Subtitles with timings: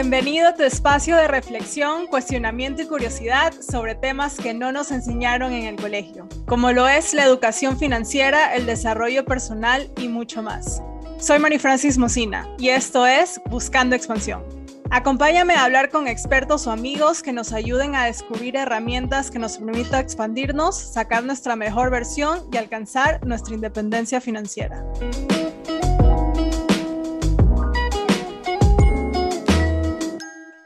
[0.00, 5.52] Bienvenido a tu espacio de reflexión, cuestionamiento y curiosidad sobre temas que no nos enseñaron
[5.52, 10.80] en el colegio, como lo es la educación financiera, el desarrollo personal y mucho más.
[11.18, 14.44] Soy Mari Francis Mocina y esto es Buscando Expansión.
[14.90, 19.58] Acompáñame a hablar con expertos o amigos que nos ayuden a descubrir herramientas que nos
[19.58, 24.84] permitan expandirnos, sacar nuestra mejor versión y alcanzar nuestra independencia financiera.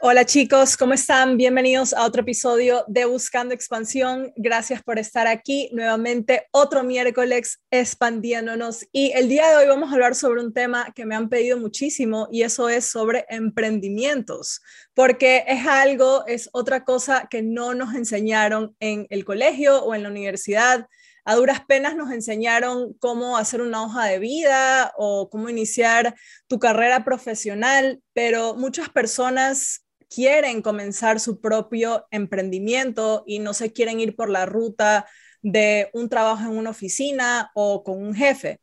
[0.05, 1.37] Hola chicos, ¿cómo están?
[1.37, 4.33] Bienvenidos a otro episodio de Buscando Expansión.
[4.35, 8.85] Gracias por estar aquí nuevamente otro miércoles expandiéndonos.
[8.91, 11.57] Y el día de hoy vamos a hablar sobre un tema que me han pedido
[11.57, 14.59] muchísimo y eso es sobre emprendimientos,
[14.93, 20.03] porque es algo, es otra cosa que no nos enseñaron en el colegio o en
[20.03, 20.85] la universidad
[21.25, 26.15] a duras penas nos enseñaron cómo hacer una hoja de vida o cómo iniciar
[26.47, 29.82] tu carrera profesional, pero muchas personas
[30.13, 35.07] quieren comenzar su propio emprendimiento y no se quieren ir por la ruta
[35.41, 38.59] de un trabajo en una oficina o con un jefe.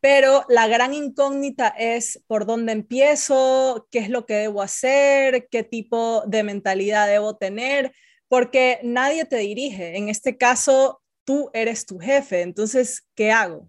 [0.00, 5.62] Pero la gran incógnita es por dónde empiezo, qué es lo que debo hacer, qué
[5.64, 7.92] tipo de mentalidad debo tener,
[8.28, 9.96] porque nadie te dirige.
[9.96, 12.42] En este caso, tú eres tu jefe.
[12.42, 13.68] Entonces, ¿qué hago?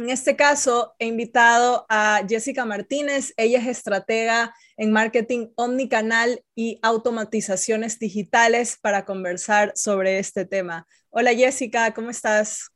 [0.00, 3.34] En este caso, he invitado a Jessica Martínez.
[3.36, 10.86] Ella es estratega en marketing omnicanal y automatizaciones digitales para conversar sobre este tema.
[11.10, 12.70] Hola Jessica, ¿cómo estás?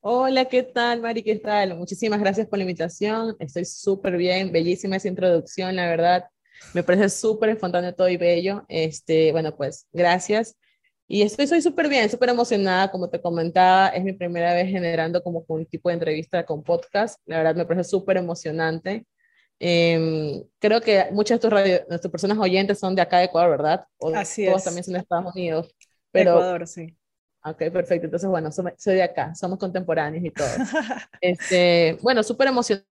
[0.00, 1.22] Hola, ¿qué tal, Mari?
[1.22, 1.76] ¿Qué tal?
[1.76, 3.36] Muchísimas gracias por la invitación.
[3.38, 6.24] Estoy súper bien, bellísima esa introducción, la verdad.
[6.72, 8.64] Me parece súper espontáneo todo y bello.
[8.70, 10.56] Este, bueno, pues gracias.
[11.08, 15.22] Y estoy soy súper bien, súper emocionada, como te comentaba, es mi primera vez generando
[15.22, 19.06] como un tipo de entrevista con podcast, la verdad me parece súper emocionante.
[19.58, 23.86] Em, creo que muchas de radio, nuestras personas oyentes son de acá de Ecuador, ¿verdad?
[23.98, 24.64] O Así todos es.
[24.64, 25.74] también son de Estados Unidos.
[26.10, 26.96] Pero, Ecuador, sí.
[27.44, 28.06] Ok, perfecto.
[28.06, 30.48] Entonces, bueno, soy, soy de acá, somos contemporáneos y todo.
[31.20, 32.84] este, bueno, súper emocionada,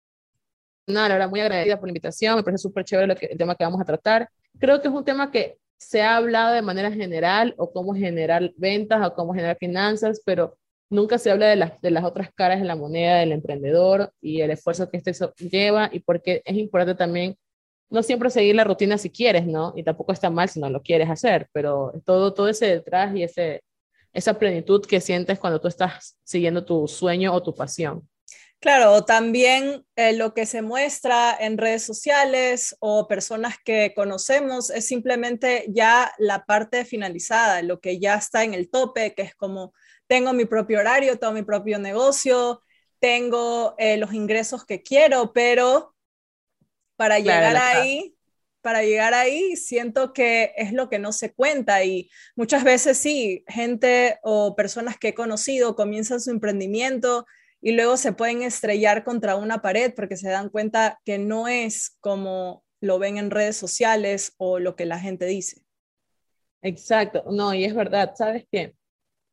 [0.87, 3.55] la verdad, muy agradecida por la invitación, me parece súper chévere lo que, el tema
[3.55, 4.29] que vamos a tratar.
[4.59, 5.57] Creo que es un tema que
[5.87, 10.57] se ha hablado de manera general o cómo generar ventas o cómo generar finanzas, pero
[10.89, 14.41] nunca se habla de las, de las otras caras de la moneda del emprendedor y
[14.41, 15.13] el esfuerzo que este
[15.49, 17.35] lleva y porque es importante también
[17.89, 19.73] no siempre seguir la rutina si quieres, ¿no?
[19.75, 23.23] Y tampoco está mal si no lo quieres hacer, pero todo, todo ese detrás y
[23.23, 23.61] ese,
[24.13, 28.07] esa plenitud que sientes cuando tú estás siguiendo tu sueño o tu pasión.
[28.63, 34.87] Claro, también eh, lo que se muestra en redes sociales o personas que conocemos es
[34.87, 39.73] simplemente ya la parte finalizada, lo que ya está en el tope, que es como
[40.07, 42.61] tengo mi propio horario, tengo mi propio negocio,
[42.99, 45.93] tengo eh, los ingresos que quiero, pero
[46.95, 48.15] para llegar ahí,
[48.61, 53.43] para llegar ahí, siento que es lo que no se cuenta y muchas veces sí,
[53.45, 57.25] gente o personas que he conocido comienzan su emprendimiento
[57.65, 61.97] y luego se pueden estrellar contra una pared porque se dan cuenta que no es
[62.01, 65.61] como lo ven en redes sociales o lo que la gente dice.
[66.61, 68.75] Exacto, no, y es verdad, ¿sabes qué?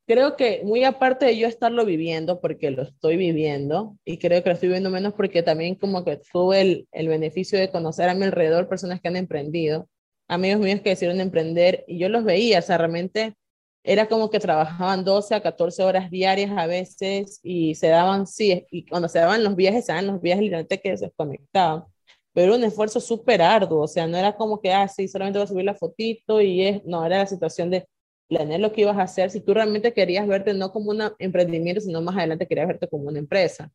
[0.06, 4.50] Creo que muy aparte de yo estarlo viviendo, porque lo estoy viviendo, y creo que
[4.50, 8.14] lo estoy viviendo menos porque también como que tuve el, el beneficio de conocer a
[8.14, 9.88] mi alrededor personas que han emprendido,
[10.28, 13.34] amigos míos que decidieron emprender, y yo los veía, o sea, realmente
[13.82, 18.66] era como que trabajaban 12 a 14 horas diarias a veces y se daban, sí,
[18.70, 21.84] y cuando se daban los viajes, se daban los viajes literalmente que se desconectaban.
[22.32, 25.44] Pero un esfuerzo súper arduo, o sea, no era como que, ah, sí, solamente voy
[25.44, 27.86] a subir la fotito y es, no, era la situación de
[28.28, 29.30] planear lo que ibas a hacer.
[29.30, 33.08] Si tú realmente querías verte no como un emprendimiento, sino más adelante querías verte como
[33.08, 33.72] una empresa.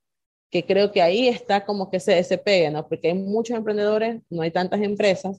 [0.51, 2.87] Que creo que ahí está como que se, se pega, ¿no?
[2.87, 5.37] Porque hay muchos emprendedores, no hay tantas empresas,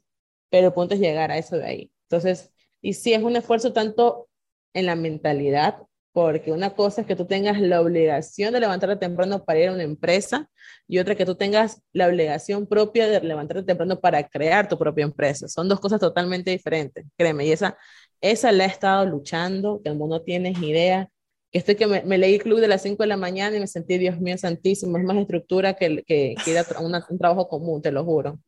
[0.51, 1.93] pero el punto es llegar a eso de ahí.
[2.11, 4.29] Entonces, y sí es un esfuerzo tanto
[4.77, 5.79] en la mentalidad,
[6.13, 9.73] porque una cosa es que tú tengas la obligación de levantarte temprano para ir a
[9.73, 10.51] una empresa
[10.87, 15.05] y otra que tú tengas la obligación propia de levantarte temprano para crear tu propia
[15.05, 15.49] empresa.
[15.49, 17.77] Son dos cosas totalmente diferentes, créeme, y esa,
[18.21, 21.09] esa la he estado luchando, que no tienes idea.
[21.51, 23.67] Que estoy que me, leí el club de las 5 de la mañana y me
[23.67, 28.05] sentí, Dios mío, santísimo, es más estructura que, que, que un trabajo común, te lo
[28.05, 28.41] juro.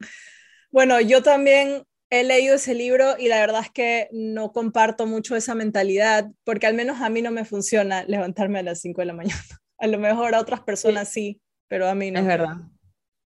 [0.70, 5.36] Bueno, yo también he leído ese libro y la verdad es que no comparto mucho
[5.36, 9.06] esa mentalidad, porque al menos a mí no me funciona levantarme a las 5 de
[9.06, 9.40] la mañana.
[9.80, 12.18] A lo mejor a otras personas sí, pero a mí no.
[12.18, 12.56] Es verdad.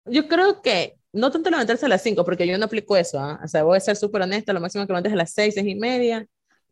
[0.05, 3.19] Yo creo que no tanto levantarse a las 5, porque yo no aplico eso.
[3.19, 3.41] ¿ah?
[3.43, 5.67] O sea, voy a ser súper honesta, lo máximo que levantes a las 6, 6
[5.67, 6.25] y media.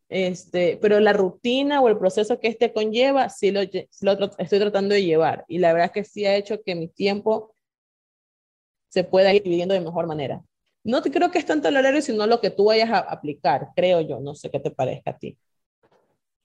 [0.09, 4.95] Este, pero la rutina o el proceso que este conlleva, sí lo, lo estoy tratando
[4.95, 5.45] de llevar.
[5.49, 7.57] Y la verdad es que sí ha hecho que mi tiempo
[8.91, 10.41] se pueda ir dividiendo de mejor manera.
[10.85, 14.03] No creo que es tanto el horario, sino lo que tú vayas a aplicar, creo
[14.03, 15.39] yo, no sé qué te parezca a ti.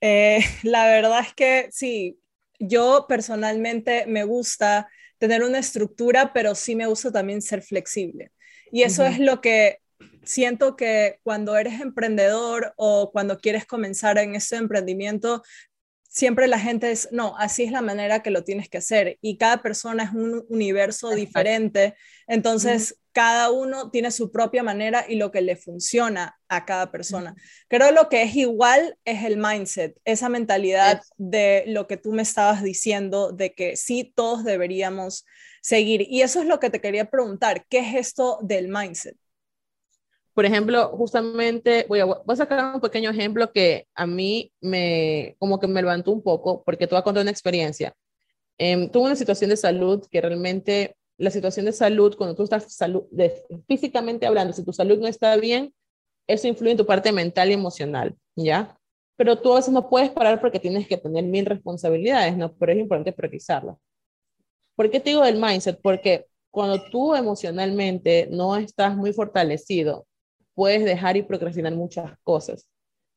[0.01, 2.19] Eh, la verdad es que sí,
[2.57, 8.31] yo personalmente me gusta tener una estructura, pero sí me gusta también ser flexible.
[8.71, 9.80] Y eso es lo que
[10.24, 15.44] siento que cuando eres emprendedor o cuando quieres comenzar en ese emprendimiento,
[16.07, 19.38] siempre la gente es, no, así es la manera que lo tienes que hacer y
[19.38, 21.95] cada persona es un universo diferente,
[22.27, 27.35] entonces cada uno tiene su propia manera y lo que le funciona a cada persona.
[27.67, 32.21] Creo lo que es igual es el mindset, esa mentalidad de lo que tú me
[32.21, 35.25] estabas diciendo, de que sí, todos deberíamos
[35.61, 36.06] seguir.
[36.09, 39.17] Y eso es lo que te quería preguntar, ¿qué es esto del mindset?
[40.33, 45.35] Por ejemplo, justamente voy a, voy a sacar un pequeño ejemplo que a mí me,
[45.38, 47.94] como que me levantó un poco, porque te voy a contar una experiencia.
[48.57, 52.74] Em, tuve una situación de salud que realmente, la situación de salud, cuando tú estás
[52.74, 53.04] salud,
[53.68, 55.74] físicamente hablando, si tu salud no está bien,
[56.27, 58.77] eso influye en tu parte mental y emocional, ¿ya?
[59.18, 62.54] Pero tú a veces no puedes parar porque tienes que tener mil responsabilidades, ¿no?
[62.54, 63.80] Pero es importante priorizarlo.
[64.75, 65.80] ¿Por qué te digo del mindset?
[65.81, 70.07] Porque cuando tú emocionalmente no estás muy fortalecido,
[70.54, 72.69] puedes dejar y procrastinar muchas cosas.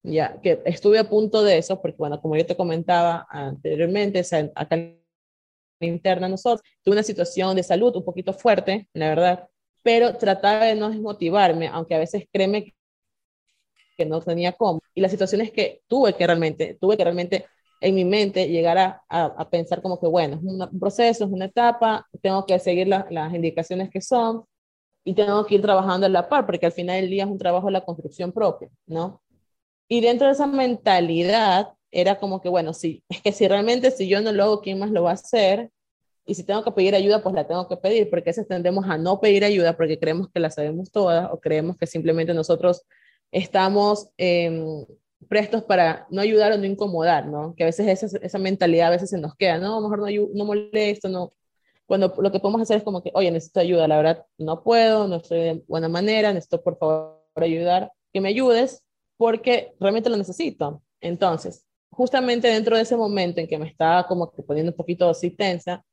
[0.02, 4.22] Ya, que estuve a punto de eso, porque bueno, como yo te comentaba anteriormente,
[4.56, 4.76] acá
[5.82, 9.48] la interna nosotros, tuve una situación de salud un poquito fuerte, la verdad,
[9.82, 12.74] pero trataba de no desmotivarme, aunque a veces créeme
[13.96, 14.80] que no tenía cómo.
[14.94, 17.46] Y la situación es que tuve que realmente, tuve que realmente
[17.80, 21.46] en mi mente llegar a, a, pensar como que, bueno, es un proceso, es una
[21.46, 24.44] etapa, tengo que seguir las indicaciones que son,
[25.04, 27.38] y tengo que ir trabajando a la par, porque al final del día es un
[27.38, 29.22] trabajo de la construcción propia, ¿no?
[29.88, 34.08] Y dentro de esa mentalidad era como que, bueno, sí, es que si realmente si
[34.08, 35.70] yo no lo hago, ¿quién más lo va a hacer?
[36.24, 38.86] Y si tengo que pedir ayuda, pues la tengo que pedir, porque a veces tendemos
[38.88, 42.82] a no pedir ayuda porque creemos que la sabemos todas o creemos que simplemente nosotros
[43.32, 44.86] estamos em,
[45.28, 47.54] prestos para no ayudar o no incomodar, ¿no?
[47.56, 50.44] Que a veces esa, esa mentalidad a veces se nos queda, no, mejor no, no
[50.44, 51.32] molesto, no,
[51.86, 55.08] cuando lo que podemos hacer es como que, oye, necesito ayuda, la verdad no puedo,
[55.08, 58.84] no estoy de buena manera, necesito por favor ayudar, que me ayudes,
[59.16, 60.82] porque realmente lo necesito.
[61.00, 65.08] Entonces, justamente dentro de ese momento en que me estaba como que poniendo un poquito
[65.08, 65.84] así tensa,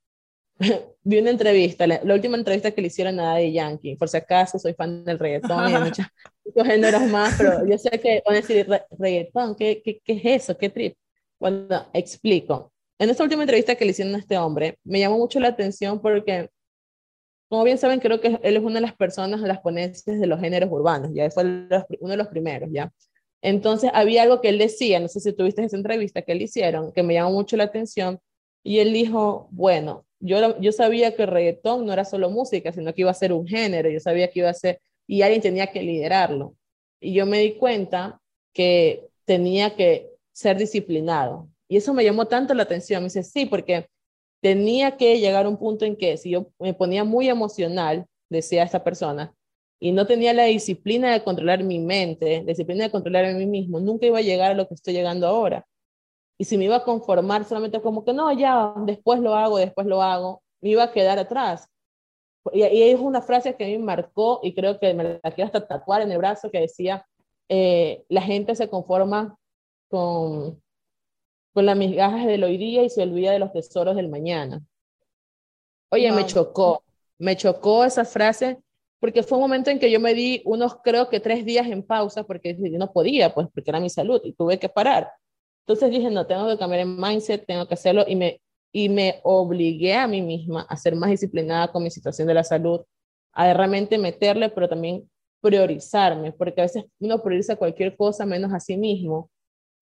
[1.04, 4.58] vi una entrevista, la, última entrevista que le hicieron a Daddy Yankee, por si acaso
[4.58, 6.06] soy fan del reggaetón y de muchos,
[6.66, 8.68] géneros más, pero yo sé que van a decir,
[8.98, 10.58] reggaetón, ¿qué, qué, qué es eso?
[10.58, 10.96] ¿Qué trip?
[11.40, 12.74] Bueno, explico.
[12.98, 16.02] En esta última entrevista que le hicieron a este hombre, me llamó mucho la atención
[16.02, 16.50] porque,
[17.48, 20.40] como bien saben, creo que él es una de las personas, las ponencias de los
[20.40, 22.92] géneros urbanos, ya fue uno de los primeros, ¿ya?
[23.42, 26.92] Entonces, había algo que él decía, no sé si tuviste esa entrevista que le hicieron,
[26.92, 28.20] que me llamó mucho la atención,
[28.64, 32.94] y él dijo, bueno, yo, yo sabía que el reggaetón no era solo música, sino
[32.94, 35.68] que iba a ser un género, yo sabía que iba a ser, y alguien tenía
[35.68, 36.56] que liderarlo.
[37.00, 38.20] Y yo me di cuenta
[38.54, 43.04] que tenía que ser disciplinado, y eso me llamó tanto la atención.
[43.04, 43.88] Me dice, sí, porque
[44.42, 48.64] tenía que llegar a un punto en que si yo me ponía muy emocional, decía
[48.64, 49.34] esta persona,
[49.80, 53.80] y no tenía la disciplina de controlar mi mente, disciplina de controlar a mí mismo,
[53.80, 55.66] nunca iba a llegar a lo que estoy llegando ahora.
[56.38, 59.88] Y si me iba a conformar solamente como que no, ya, después lo hago, después
[59.88, 61.68] lo hago, me iba a quedar atrás.
[62.52, 65.46] Y, es una frase que a mí me marcó y creo que me la quiero
[65.46, 67.06] hasta tatuar en el brazo que decía,
[67.48, 69.38] eh, la gente se conforma
[69.90, 70.62] con,
[71.54, 74.62] con las migajas del hoy día y se olvida de los tesoros del mañana.
[75.92, 76.84] Oye, me chocó,
[77.18, 78.62] me chocó esa frase
[79.00, 81.84] porque fue un momento en que yo me di unos, creo que tres días en
[81.84, 85.12] pausa porque no podía, pues porque era mi salud y tuve que parar.
[85.66, 88.42] Entonces dije, no, tengo que cambiar el mindset, tengo que hacerlo y me,
[88.72, 92.44] y me obligué a mí misma a ser más disciplinada con mi situación de la
[92.44, 92.82] salud,
[93.34, 95.10] a realmente meterle, pero también
[95.42, 99.30] priorizarme, porque a veces uno prioriza cualquier cosa menos a sí mismo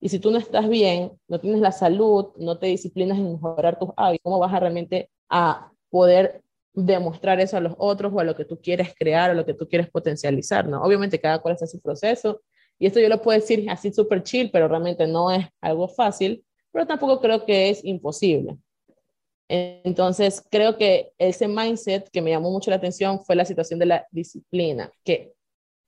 [0.00, 3.78] y si tú no estás bien, no tienes la salud, no te disciplinas en mejorar
[3.78, 6.42] tus hábitos, ¿cómo vas a realmente a poder
[6.74, 9.54] demostrar eso a los otros o a lo que tú quieres crear o lo que
[9.54, 10.82] tú quieres potencializar, ¿no?
[10.82, 12.42] Obviamente cada cual está en su proceso
[12.78, 16.44] y esto yo lo puedo decir así súper chill, pero realmente no es algo fácil,
[16.70, 18.56] pero tampoco creo que es imposible.
[19.48, 23.86] Entonces, creo que ese mindset que me llamó mucho la atención fue la situación de
[23.86, 25.32] la disciplina, que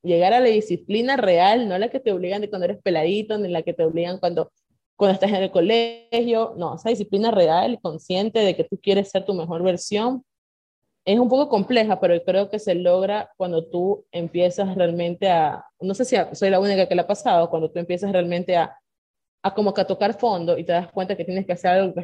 [0.03, 3.49] llegar a la disciplina real, no la que te obligan de cuando eres peladito, ni
[3.49, 4.51] la que te obligan cuando,
[4.97, 9.27] cuando estás en el colegio, no, esa disciplina real, consciente de que tú quieres ser
[9.27, 10.25] tu mejor versión,
[11.05, 15.95] es un poco compleja, pero creo que se logra cuando tú empiezas realmente a, no
[15.95, 18.77] sé si soy la única que le ha pasado, cuando tú empiezas realmente a,
[19.43, 21.95] a como a tocar fondo y te das cuenta que tienes que hacer algo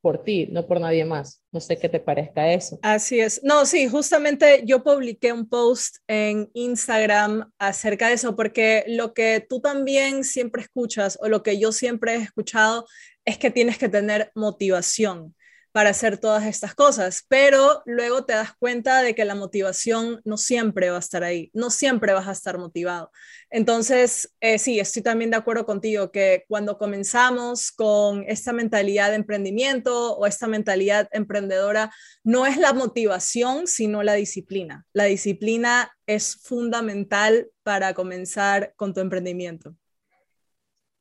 [0.00, 1.42] por ti, no por nadie más.
[1.52, 2.78] No sé qué te parezca eso.
[2.82, 3.40] Así es.
[3.44, 9.44] No, sí, justamente yo publiqué un post en Instagram acerca de eso, porque lo que
[9.48, 12.86] tú también siempre escuchas o lo que yo siempre he escuchado
[13.24, 15.36] es que tienes que tener motivación
[15.72, 20.36] para hacer todas estas cosas, pero luego te das cuenta de que la motivación no
[20.36, 23.10] siempre va a estar ahí, no siempre vas a estar motivado.
[23.50, 29.16] Entonces, eh, sí, estoy también de acuerdo contigo que cuando comenzamos con esta mentalidad de
[29.16, 31.90] emprendimiento o esta mentalidad emprendedora,
[32.22, 34.86] no es la motivación, sino la disciplina.
[34.92, 39.74] La disciplina es fundamental para comenzar con tu emprendimiento.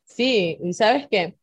[0.06, 1.38] Sí, y sabes qué,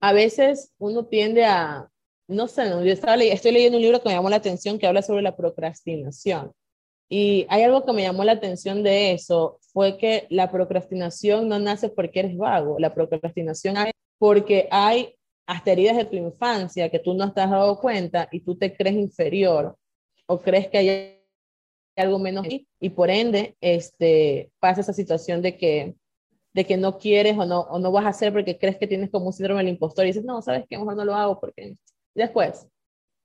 [0.00, 1.88] a veces uno tiende a,
[2.28, 5.02] no sé, yo estaba estoy leyendo un libro que me llamó la atención que habla
[5.02, 6.52] sobre la procrastinación.
[7.08, 11.58] Y hay algo que me llamó la atención de eso, fue que la procrastinación no
[11.58, 15.14] nace porque eres vago, la procrastinación es porque hay
[15.46, 18.74] hasta heridas de tu infancia que tú no te has dado cuenta y tú te
[18.74, 19.76] crees inferior
[20.26, 21.22] o crees que hay
[21.96, 22.46] algo menos
[22.80, 25.94] y por ende este, pasa esa situación de que
[26.56, 29.10] de que no quieres o no, o no vas a hacer porque crees que tienes
[29.10, 31.76] como un síndrome del impostor y dices, no, sabes que mejor no lo hago porque
[32.14, 32.66] después,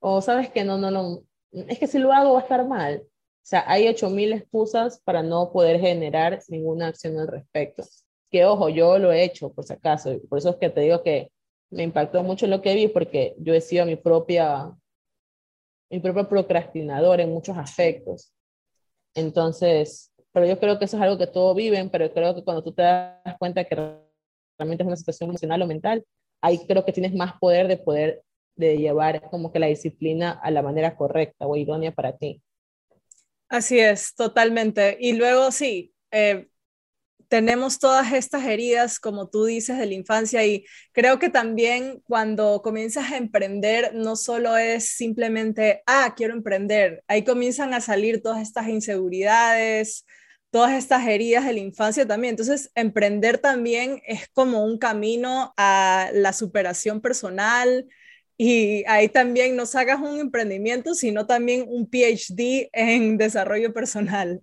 [0.00, 3.02] o sabes que no, no, no, es que si lo hago va a estar mal.
[3.06, 7.82] O sea, hay 8000 excusas para no poder generar ninguna acción al respecto.
[8.30, 11.02] Que ojo, yo lo he hecho por si acaso, por eso es que te digo
[11.02, 11.32] que
[11.70, 14.70] me impactó mucho lo que vi porque yo he sido mi propia
[15.90, 18.34] mi propio procrastinador en muchos aspectos.
[19.14, 22.62] Entonces, pero yo creo que eso es algo que todos viven, pero creo que cuando
[22.62, 23.74] tú te das cuenta que
[24.58, 26.04] realmente es una situación emocional o mental,
[26.40, 28.22] ahí creo que tienes más poder de poder
[28.56, 32.42] de llevar como que la disciplina a la manera correcta o idónea para ti.
[33.48, 34.96] Así es, totalmente.
[35.00, 36.48] Y luego sí, eh,
[37.28, 42.60] tenemos todas estas heridas, como tú dices, de la infancia y creo que también cuando
[42.60, 48.42] comienzas a emprender, no solo es simplemente, ah, quiero emprender, ahí comienzan a salir todas
[48.42, 50.04] estas inseguridades,
[50.52, 52.32] todas estas heridas de la infancia también.
[52.32, 57.88] Entonces, emprender también es como un camino a la superación personal
[58.36, 64.40] y ahí también no sacas un emprendimiento, sino también un PhD en desarrollo personal.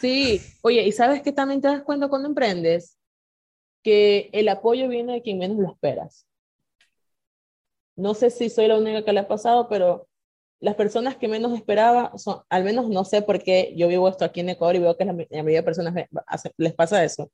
[0.00, 2.96] Sí, oye, ¿y sabes qué también te das cuenta cuando emprendes?
[3.82, 6.26] Que el apoyo viene de quien menos lo esperas.
[7.96, 10.07] No sé si soy la única que le ha pasado, pero
[10.60, 14.24] las personas que menos esperaba son, al menos no sé por qué yo vivo esto
[14.24, 15.94] aquí en Ecuador y veo que la, mayoría de personas
[16.56, 17.30] les pasa eso.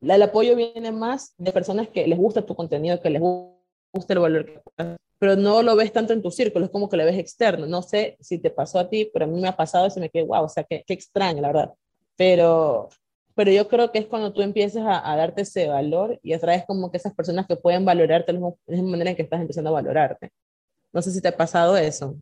[0.00, 4.18] El apoyo viene más de personas que les gusta tu contenido, que les gusta el
[4.18, 4.60] valor que
[5.20, 7.66] pero no lo ves tanto en tu círculo, es como que lo ves externo.
[7.66, 10.00] No sé si te pasó a ti, pero a mí me ha pasado y se
[10.00, 11.74] me quedé, wow, o sea, qué, qué extraño, la verdad.
[12.16, 12.88] Pero,
[13.34, 16.90] pero yo creo que es cuando tú empiezas a, darte ese valor y atraes como
[16.90, 19.74] que esas personas que pueden valorarte de la misma manera en que estás empezando a
[19.74, 20.30] valorarte.
[20.90, 22.16] No sé si te ha pasado eso.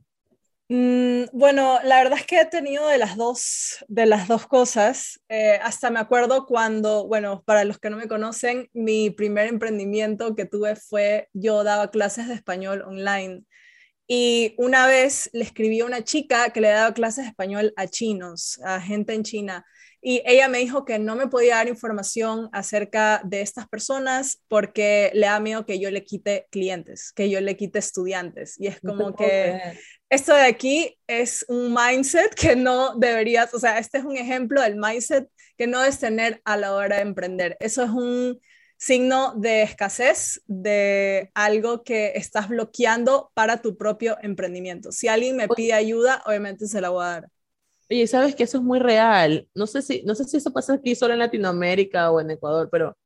[0.70, 5.20] Mm, bueno, la verdad es que he tenido de las dos, de las dos cosas.
[5.28, 10.34] Eh, hasta me acuerdo cuando, bueno, para los que no me conocen, mi primer emprendimiento
[10.36, 13.44] que tuve fue yo daba clases de español online.
[14.08, 17.86] Y una vez le escribí a una chica que le daba clases de español a
[17.88, 19.66] chinos, a gente en China.
[20.00, 25.10] Y ella me dijo que no me podía dar información acerca de estas personas porque
[25.14, 28.54] le da miedo que yo le quite clientes, que yo le quite estudiantes.
[28.60, 29.60] Y es como que
[30.08, 34.62] esto de aquí es un mindset que no deberías, o sea, este es un ejemplo
[34.62, 37.56] del mindset que no debes tener a la hora de emprender.
[37.60, 38.40] Eso es un
[38.78, 44.92] signo de escasez, de algo que estás bloqueando para tu propio emprendimiento.
[44.92, 47.28] Si alguien me pide ayuda, obviamente se la voy a dar.
[47.90, 49.48] Oye, sabes que eso es muy real.
[49.54, 52.68] No sé si, no sé si eso pasa aquí solo en Latinoamérica o en Ecuador,
[52.70, 52.96] pero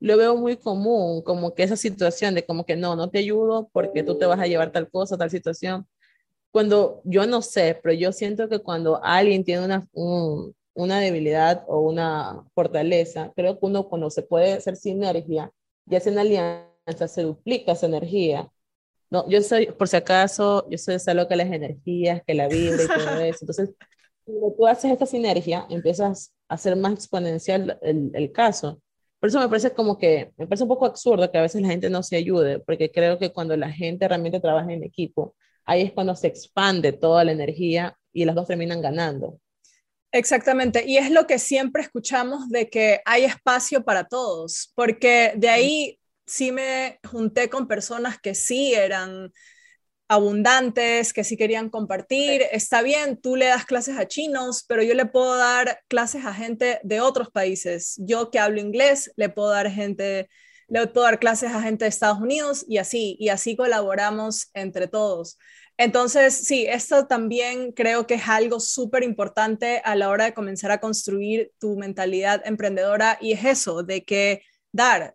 [0.00, 3.68] lo veo muy común, como que esa situación de como que no, no te ayudo
[3.72, 5.86] porque tú te vas a llevar tal cosa, tal situación.
[6.52, 9.86] Cuando yo no sé, pero yo siento que cuando alguien tiene una,
[10.74, 15.52] una debilidad o una fortaleza, creo que uno cuando se puede hacer sinergia
[15.88, 18.50] y hace una alianza, se duplica esa energía.
[19.10, 22.48] No, yo soy, por si acaso, yo soy esa loca de las energías, que la
[22.48, 23.38] vibra y todo eso.
[23.42, 23.70] Entonces,
[24.24, 28.80] cuando tú haces esta sinergia, empiezas a hacer más exponencial el, el, caso.
[29.18, 31.68] Por eso me parece como que, me parece un poco absurdo que a veces la
[31.68, 35.34] gente no se ayude, porque creo que cuando la gente realmente trabaja en equipo,
[35.64, 39.38] ahí es cuando se expande toda la energía y las dos terminan ganando.
[40.12, 45.48] Exactamente, y es lo que siempre escuchamos de que hay espacio para todos, porque de
[45.48, 49.30] ahí sí me junté con personas que sí eran
[50.10, 52.42] abundantes, que sí querían compartir.
[52.50, 56.34] Está bien, tú le das clases a chinos, pero yo le puedo dar clases a
[56.34, 57.94] gente de otros países.
[57.96, 60.28] Yo que hablo inglés, le puedo dar gente,
[60.66, 64.88] le puedo dar clases a gente de Estados Unidos y así, y así colaboramos entre
[64.88, 65.38] todos.
[65.76, 70.72] Entonces, sí, esto también creo que es algo súper importante a la hora de comenzar
[70.72, 75.14] a construir tu mentalidad emprendedora y es eso, de que dar.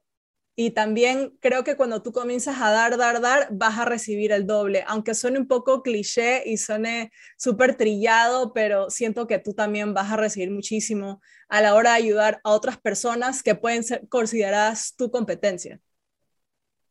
[0.58, 4.48] Y también creo que cuando tú comienzas a dar, dar, dar, vas a recibir el
[4.48, 9.94] doble, aunque suene un poco cliché y suene súper trillado, pero siento que tú también
[9.94, 14.08] vas a recibir muchísimo a la hora de ayudar a otras personas que pueden ser
[14.08, 15.82] consideradas tu competencia.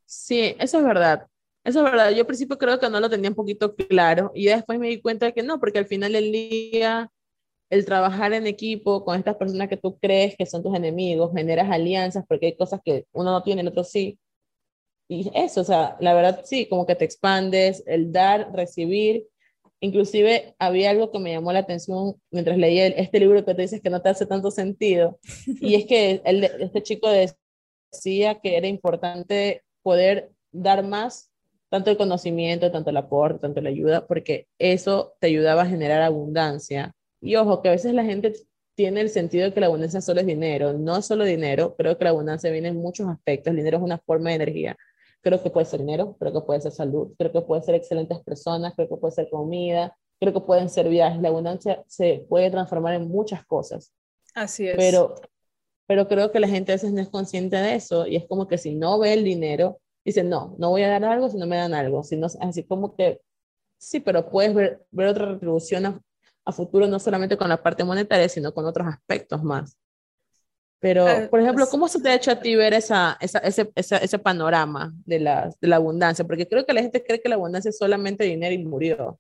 [0.05, 1.27] Sí, eso es verdad.
[1.65, 4.45] Eso es verdad, yo al principio creo que no lo tenía un poquito claro y
[4.45, 7.11] después me di cuenta de que no, porque al final del día
[7.75, 11.69] el trabajar en equipo con estas personas que tú crees que son tus enemigos, generas
[11.69, 14.19] alianzas porque hay cosas que uno no tiene, el otro sí.
[15.09, 19.27] Y eso, o sea, la verdad sí, como que te expandes, el dar, recibir.
[19.81, 23.83] Inclusive había algo que me llamó la atención mientras leía este libro que te dices
[23.83, 25.19] que no te hace tanto sentido.
[25.61, 31.33] Y es que el, este chico decía que era importante poder dar más
[31.71, 36.03] tanto el conocimiento, tanto el aporte, tanto la ayuda, porque eso te ayudaba a generar
[36.03, 36.95] abundancia.
[37.25, 38.35] Y ojo, que a veces la gente
[38.75, 40.75] tiene el sentido de que la abundancia solo es dinero.
[40.75, 43.51] No es solo dinero, creo que la abundancia viene en muchos aspectos.
[43.51, 44.77] El dinero es una forma de energía.
[45.23, 48.21] Creo que puede ser dinero, creo que puede ser salud, creo que puede ser excelentes
[48.21, 51.23] personas, creo que puede ser comida, creo que pueden ser viajes.
[51.23, 53.91] La abundancia se puede transformar en muchas cosas.
[54.35, 54.77] Así es.
[54.77, 55.15] Pero,
[55.87, 58.49] pero creo que la gente a veces no es consciente de eso y es como
[58.49, 61.47] que si no ve el dinero, dicen, no, no voy a dar algo si no
[61.47, 63.23] me dan algo, sino así como que,
[63.79, 66.03] sí, pero puedes ver, ver otra retribución a,
[66.53, 69.77] futuro, no solamente con la parte monetaria, sino con otros aspectos más.
[70.85, 73.73] Pero, ah, por ejemplo, ¿cómo se te ha hecho a ti ver esa, esa, ese,
[73.75, 76.27] ese panorama de la, de la abundancia?
[76.27, 79.19] Porque creo que la gente cree que la abundancia es solamente dinero y murió.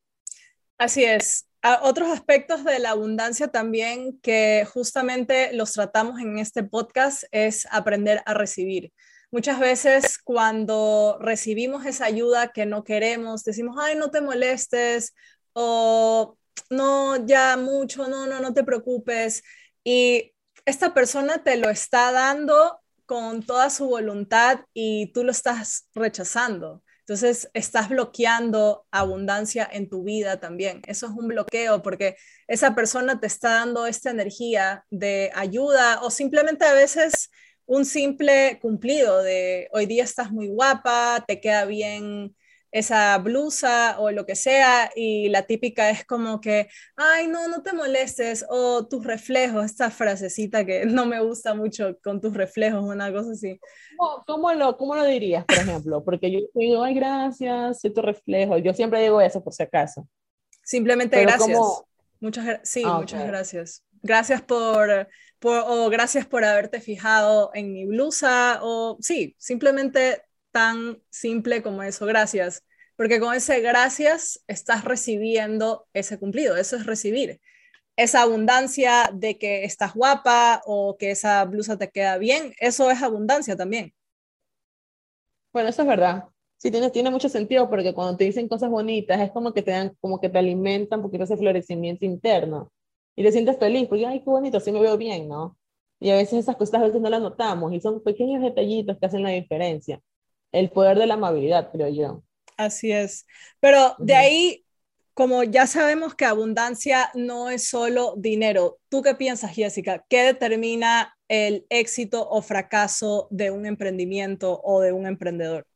[0.76, 1.46] Así es.
[1.82, 8.22] otros aspectos de la abundancia también que justamente los tratamos en este podcast es aprender
[8.26, 8.92] a recibir.
[9.30, 15.14] Muchas veces cuando recibimos esa ayuda que no queremos, decimos, ay, no te molestes
[15.54, 16.36] o
[16.70, 19.42] no, ya mucho, no, no, no te preocupes.
[19.84, 25.88] Y esta persona te lo está dando con toda su voluntad y tú lo estás
[25.94, 26.82] rechazando.
[27.00, 30.80] Entonces, estás bloqueando abundancia en tu vida también.
[30.86, 32.16] Eso es un bloqueo porque
[32.48, 37.30] esa persona te está dando esta energía de ayuda o simplemente a veces
[37.66, 42.34] un simple cumplido de hoy día estás muy guapa, te queda bien
[42.74, 47.62] esa blusa o lo que sea y la típica es como que, ay, no, no
[47.62, 52.82] te molestes o tus reflejos, esta frasecita que no me gusta mucho con tus reflejos,
[52.82, 53.60] una cosa así.
[54.26, 56.02] ¿Cómo, lo, cómo lo dirías, por ejemplo?
[56.04, 58.58] Porque yo digo, ay, gracias, soy tu reflejo.
[58.58, 60.08] Yo siempre digo eso por si acaso.
[60.64, 61.56] Simplemente gracias.
[62.18, 63.84] Muchas, sí, ah, muchas gracias.
[64.02, 65.08] Gracias por
[65.46, 70.22] o gracias por haberte fijado en mi blusa, o sí, simplemente
[70.54, 72.64] tan simple como eso, gracias.
[72.96, 77.40] Porque con ese gracias estás recibiendo ese cumplido, eso es recibir.
[77.96, 83.02] Esa abundancia de que estás guapa o que esa blusa te queda bien, eso es
[83.02, 83.92] abundancia también.
[85.52, 86.24] Bueno, eso es verdad.
[86.56, 89.72] Sí, tiene, tiene mucho sentido porque cuando te dicen cosas bonitas es como que te
[89.72, 92.72] dan, como que te alimentan porque ese florecimiento interno
[93.16, 95.58] y te sientes feliz, porque, ay, qué bonito, así me veo bien, ¿no?
[96.00, 99.06] Y a veces esas cosas a veces no las notamos y son pequeños detallitos que
[99.06, 100.00] hacen la diferencia.
[100.54, 102.22] El poder de la amabilidad, creo yo.
[102.56, 103.26] Así es.
[103.58, 104.64] Pero de ahí,
[105.12, 110.04] como ya sabemos que abundancia no es solo dinero, ¿tú qué piensas, Jessica?
[110.08, 115.66] ¿Qué determina el éxito o fracaso de un emprendimiento o de un emprendedor?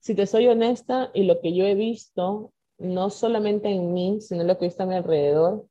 [0.00, 4.42] Si te soy honesta, y lo que yo he visto no solamente en mí, sino
[4.42, 5.68] lo que está a mi alrededor,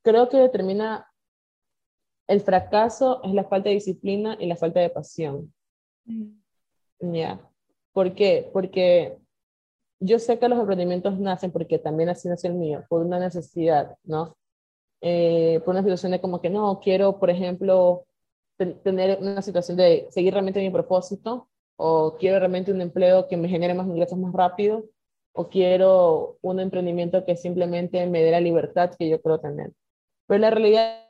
[0.00, 1.12] creo que determina
[2.28, 5.52] el fracaso es la falta de disciplina y la falta de pasión.
[6.04, 6.32] Mm.
[7.00, 7.40] Ya.
[7.92, 8.50] ¿Por qué?
[8.52, 9.16] Porque
[10.00, 13.96] yo sé que los emprendimientos nacen, porque también así nació el mío, por una necesidad,
[14.04, 14.36] ¿no?
[15.00, 18.06] Eh, por una situación de como que no, quiero, por ejemplo,
[18.82, 23.48] tener una situación de seguir realmente mi propósito o quiero realmente un empleo que me
[23.48, 24.84] genere más ingresos más rápido
[25.32, 29.72] o quiero un emprendimiento que simplemente me dé la libertad que yo quiero tener.
[30.26, 31.05] Pero la realidad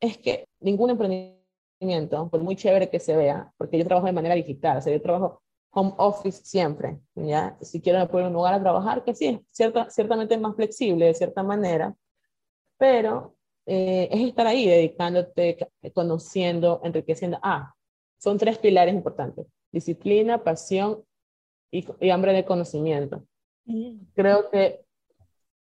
[0.00, 4.34] es que ningún emprendimiento, por muy chévere que se vea, porque yo trabajo de manera
[4.34, 7.56] digital, o sea, yo trabajo home office siempre, ¿ya?
[7.60, 11.06] Si quiero me puedo un lugar a trabajar, que sí, cierta, ciertamente es más flexible
[11.06, 11.94] de cierta manera,
[12.78, 13.34] pero
[13.66, 17.38] eh, es estar ahí dedicándote, conociendo, enriqueciendo.
[17.42, 17.74] Ah,
[18.18, 19.46] son tres pilares importantes.
[19.72, 21.02] disciplina, pasión
[21.72, 23.26] y, y hambre de conocimiento.
[23.64, 23.96] Mm.
[24.14, 24.84] Creo que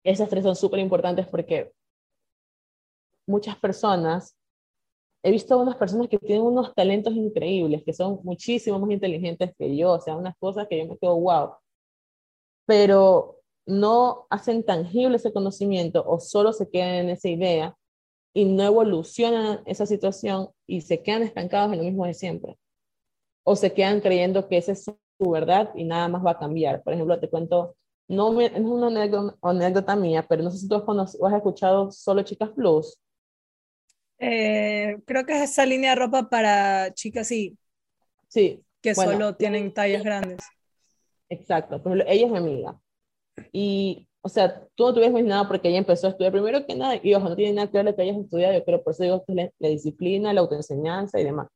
[0.05, 1.73] esas tres son súper importantes porque
[3.29, 4.37] muchas personas,
[5.23, 9.77] he visto unas personas que tienen unos talentos increíbles, que son muchísimo más inteligentes que
[9.77, 11.51] yo, o sea, unas cosas que yo me quedo wow,
[12.67, 17.77] pero no hacen tangible ese conocimiento o solo se quedan en esa idea
[18.35, 22.59] y no evolucionan esa situación y se quedan estancados en lo mismo de siempre.
[23.45, 26.83] O se quedan creyendo que esa es su verdad y nada más va a cambiar.
[26.83, 27.75] Por ejemplo, te cuento,
[28.09, 28.88] no es una
[29.43, 32.99] anécdota, mía, pero no sé si tú has, has escuchado Solo Chicas Plus.
[34.18, 37.57] Eh, creo que es esa línea de ropa para chicas y
[38.28, 40.38] sí, que solo tienen tallas grandes.
[41.28, 42.81] Exacto, ejemplo, ella es mi amiga.
[43.52, 46.98] Y, o sea, tú no tuvieras nada porque ella empezó a estudiar primero que nada,
[47.02, 49.02] y ojo, no tiene nada que ver lo que hayas estudiado, yo creo, por eso
[49.02, 51.48] digo que es la, disciplina, la autoenseñanza y demás.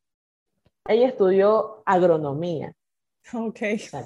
[0.87, 2.75] Ella estudió agronomía.
[3.35, 3.61] Ok.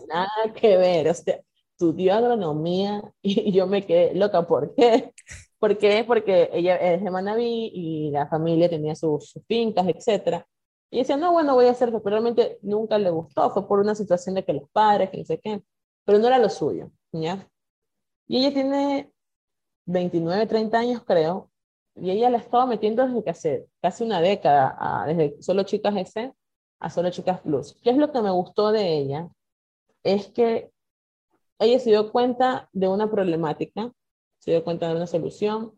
[0.08, 1.40] nada que ver, o sea,
[1.72, 5.12] estudió agronomía y, yo me quedé loca, ¿por qué?
[5.66, 6.04] ¿Por qué?
[6.06, 10.44] Porque ella es de Manaví y la familia tenía sus, fincas, etc.
[10.92, 13.80] Y decía, no, bueno, voy a hacer eso, pero realmente nunca le gustó, fue por
[13.80, 15.60] una situación de que los padres, que no sé qué,
[16.04, 17.50] pero no era lo suyo, ¿ya?
[18.28, 19.10] Y ella tiene
[19.86, 21.50] 29, 30 años, creo,
[21.96, 26.32] y ella la estaba metiendo desde que hace casi una década, desde Solo Chicas S
[26.78, 27.76] a Solo Chicas Plus.
[27.82, 29.28] ¿Qué es lo que me gustó de ella?
[30.04, 30.70] Es que
[31.58, 33.92] ella se dio cuenta de una problemática,
[34.46, 35.72] se dio cuenta de una solución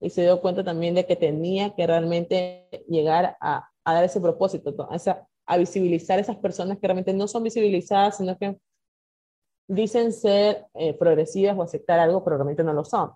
[0.00, 4.20] y se dio cuenta también de que tenía que realmente llegar a, a dar ese
[4.20, 8.58] propósito, a, esa, a visibilizar a esas personas que realmente no son visibilizadas, sino que
[9.68, 13.12] dicen ser eh, progresivas o aceptar algo, pero realmente no lo son.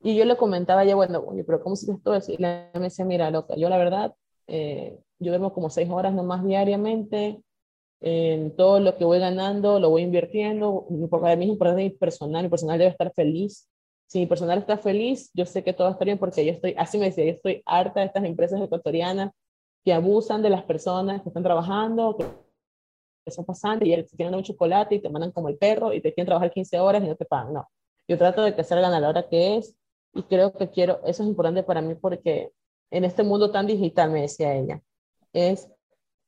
[0.00, 2.30] Y yo le comentaba ya, bueno, oye, pero ¿cómo se todo eso?
[2.32, 4.14] Y le me decía, mira, loca, yo la verdad,
[4.46, 7.42] eh, yo duermo como seis horas nomás diariamente,
[8.00, 12.44] en todo lo que voy ganando lo voy invirtiendo, para mí es importante mi personal,
[12.44, 13.68] mi personal debe estar feliz.
[14.14, 16.98] Si mi personal está feliz, yo sé que todo está bien porque yo estoy, así
[16.98, 19.32] me decía, yo estoy harta de estas empresas ecuatorianas
[19.84, 24.44] que abusan de las personas que están trabajando, que son pasantes y si tienen un
[24.44, 27.16] chocolate y te mandan como el perro y te quieren trabajar 15 horas y no
[27.16, 27.54] te pagan.
[27.54, 27.68] No,
[28.06, 29.74] yo trato de que salgan a la hora que es
[30.12, 32.52] y creo que quiero, eso es importante para mí porque
[32.92, 34.80] en este mundo tan digital, me decía ella,
[35.32, 35.68] es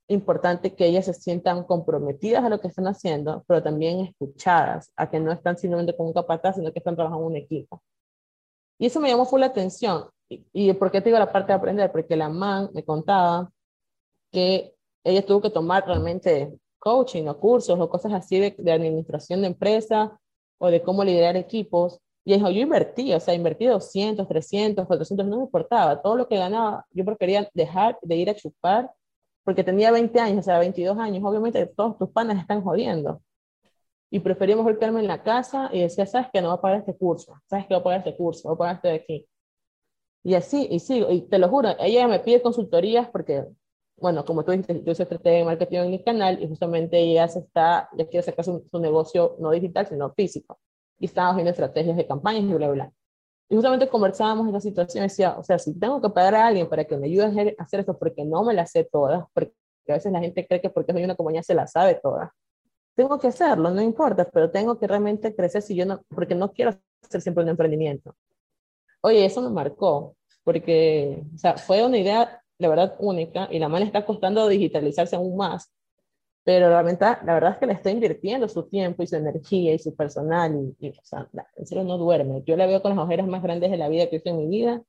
[0.08, 5.10] importante que ellas se sientan comprometidas a lo que están haciendo, pero también escuchadas, a
[5.10, 7.82] que no están simplemente con un capataz, sino que están trabajando en un equipo.
[8.78, 10.08] Y eso me llamó full la atención.
[10.28, 11.90] ¿Y, y por qué te digo la parte de aprender?
[11.90, 13.50] Porque la man me contaba
[14.32, 19.48] que ella tuvo que tomar realmente coaching o cursos o cosas así de, administración de
[19.48, 20.18] empresa
[20.58, 21.98] o de cómo liderar equipos.
[22.24, 26.02] Y dijo, yo invertí, o sea, invertí 200, 300, 400, no me importaba.
[26.02, 28.92] Todo lo que ganaba, yo prefería dejar de ir a chupar
[29.46, 31.22] porque tenía 20 años, o sea, 22 años.
[31.24, 33.22] Obviamente todos tus panas están jodiendo.
[34.10, 36.78] Y prefería mejor quedarme en la casa y decía, ¿sabes que No voy a pagar
[36.80, 37.40] este curso.
[37.46, 38.48] ¿Sabes que Voy a pagar este curso.
[38.48, 39.28] Voy a pagar este de aquí.
[40.24, 41.10] Y así, y sigo.
[41.10, 43.46] Y te lo juro, ella me pide consultorías porque
[43.98, 47.28] bueno, como tú dices, yo soy estratega de marketing en mi canal y justamente ella
[47.28, 50.58] se está, ya quiere sacar su, negocio no digital, sino físico.
[50.98, 52.92] Y estamos haciendo estrategias de campañas y bla, bla.
[53.48, 56.68] Y justamente conversábamos en la situación, decía, o sea, si tengo que pagar a alguien
[56.68, 59.52] para que me ayude a hacer esto porque no me la sé todas, porque
[59.88, 62.34] a veces la gente cree que porque soy una compañía se la sabe toda.
[62.96, 66.52] Tengo que hacerlo, no importa, pero tengo que realmente crecer si yo no, porque no
[66.52, 66.72] quiero
[67.04, 68.16] hacer siempre un emprendimiento.
[69.02, 73.68] Oye, eso me marcó, porque, o sea, fue una idea la verdad única y la
[73.68, 75.70] mano está costando digitalizarse aún más,
[76.46, 79.74] pero la verdad, la verdad es que le está invirtiendo su tiempo y su energía
[79.74, 82.44] y su personal y, o sea, en serio no duerme.
[82.46, 84.46] Yo la veo con las ojeras más grandes de la vida que he en mi
[84.46, 84.80] vida,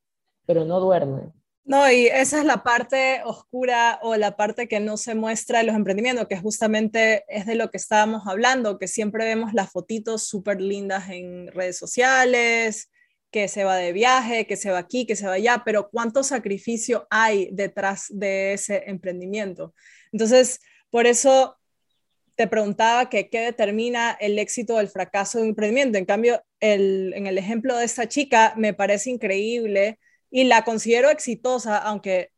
[0.46, 1.32] pero no duerme.
[1.64, 5.66] No, y esa es la parte oscura o la parte que no se muestra en
[5.66, 10.28] los emprendimientos, que justamente es de lo que estábamos hablando, que siempre vemos las fotitos
[10.28, 12.88] súper lindas en redes sociales,
[13.32, 16.22] que se va de viaje, que se va aquí, que se va allá, pero cuánto
[16.22, 19.74] sacrificio hay detrás de ese emprendimiento.
[20.12, 21.56] Entonces, por eso
[22.36, 25.98] te preguntaba que qué determina el éxito o el fracaso de un emprendimiento.
[25.98, 29.98] En cambio, en el ejemplo de esta chica me parece increíble
[30.30, 32.30] y la considero exitosa, aunque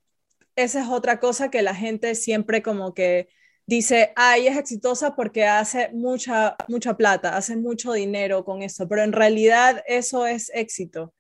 [0.57, 3.29] esa es otra cosa que la gente siempre como que
[3.67, 8.89] dice, ah, ella es exitosa porque hace mucha, mucha plata, hace mucho dinero con eso,
[8.89, 11.15] pero en realidad eso es éxito.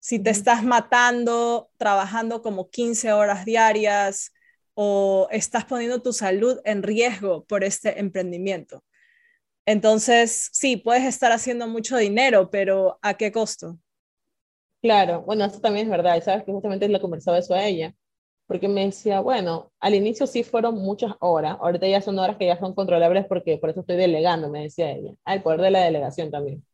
[0.00, 4.32] Si te estás matando, trabajando como 15 horas diarias
[4.74, 8.82] o estás poniendo tu salud en riesgo por este emprendimiento.
[9.66, 13.78] Entonces, sí, puedes estar haciendo mucho dinero, pero ¿a qué costo?
[14.82, 17.94] Claro, bueno, eso también es verdad, sabes que justamente le conversaba eso a ella,
[18.46, 22.46] porque me decía, bueno, al inicio sí fueron muchas horas, ahorita ya son horas que
[22.46, 25.12] ya son controlables porque por eso estoy delegando, me decía ella.
[25.24, 26.64] Ah, el poder de la delegación también.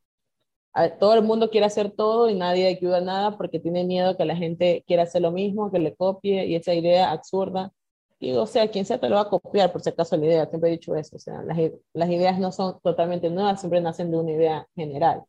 [1.01, 4.37] todo el mundo quiere hacer todo y nadie ayuda nada porque tiene miedo que la
[4.37, 7.73] gente quiera hacer lo mismo, que le copie y esa idea absurda.
[8.21, 10.47] Y, o sea, quien sea te lo va a copiar por si acaso la idea,
[10.47, 11.57] siempre he dicho eso, o sea, las,
[11.95, 15.25] las ideas no son totalmente nuevas, siempre nacen de una idea general.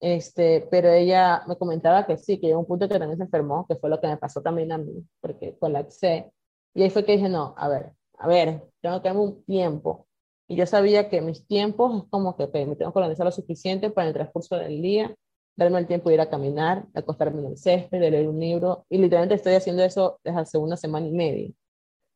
[0.00, 3.66] Este, pero ella me comentaba que sí, que llegó un punto que también se enfermó,
[3.68, 6.32] que fue lo que me pasó también a mí, porque colapsé.
[6.74, 10.08] Y ahí fue que dije, no, a ver, a ver, tengo que darme un tiempo.
[10.48, 13.90] Y yo sabía que mis tiempos es como que me tengo que organizar lo suficiente
[13.90, 15.14] para el transcurso del día,
[15.56, 18.40] darme el tiempo de ir a caminar, de acostarme en el césped, de leer un
[18.40, 18.84] libro.
[18.90, 21.52] Y literalmente estoy haciendo eso desde hace una semana y media.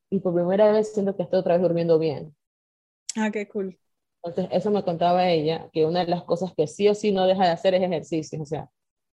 [0.09, 2.35] Y por primera vez siento que estoy otra vez durmiendo bien.
[3.15, 3.77] Ah, qué cool.
[4.23, 7.25] Entonces, eso me contaba ella, que una de las cosas que sí o sí no
[7.25, 8.41] deja de hacer es ejercicio.
[8.41, 8.69] O sea,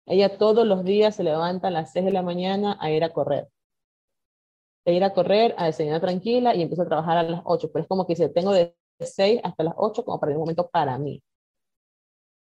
[0.07, 3.13] ella todos los días se levanta a las 6 de la mañana a ir a
[3.13, 3.49] correr.
[4.87, 7.71] A ir a correr, a desayunar tranquila y empieza a trabajar a las 8.
[7.73, 10.69] Pero es como que si tengo de 6 hasta las 8 como para un momento
[10.69, 11.23] para mí.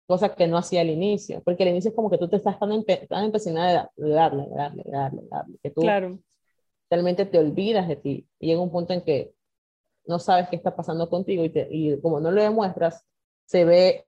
[0.06, 1.42] Cosa que no hacía al inicio.
[1.44, 4.82] Porque al inicio es como que tú te estás tan, empecinada de, darle, de darle,
[4.86, 5.58] darle, de darle.
[5.62, 6.18] Que tú claro.
[6.92, 8.28] Realmente te olvidas de ti.
[8.38, 9.32] Y llega un punto en que
[10.04, 13.06] no sabes qué está pasando contigo y, y como no lo demuestras,
[13.46, 14.06] se ve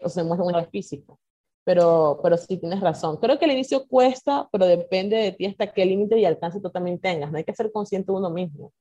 [0.00, 1.20] o se muestra una vez físico.
[1.62, 3.18] Pero, pero sí tienes razón.
[3.18, 6.68] Creo que el inicio cuesta, pero depende de ti hasta qué límite y alcance tú
[6.68, 7.30] también tengas.
[7.30, 8.72] No hay que ser consciente de uno mismo.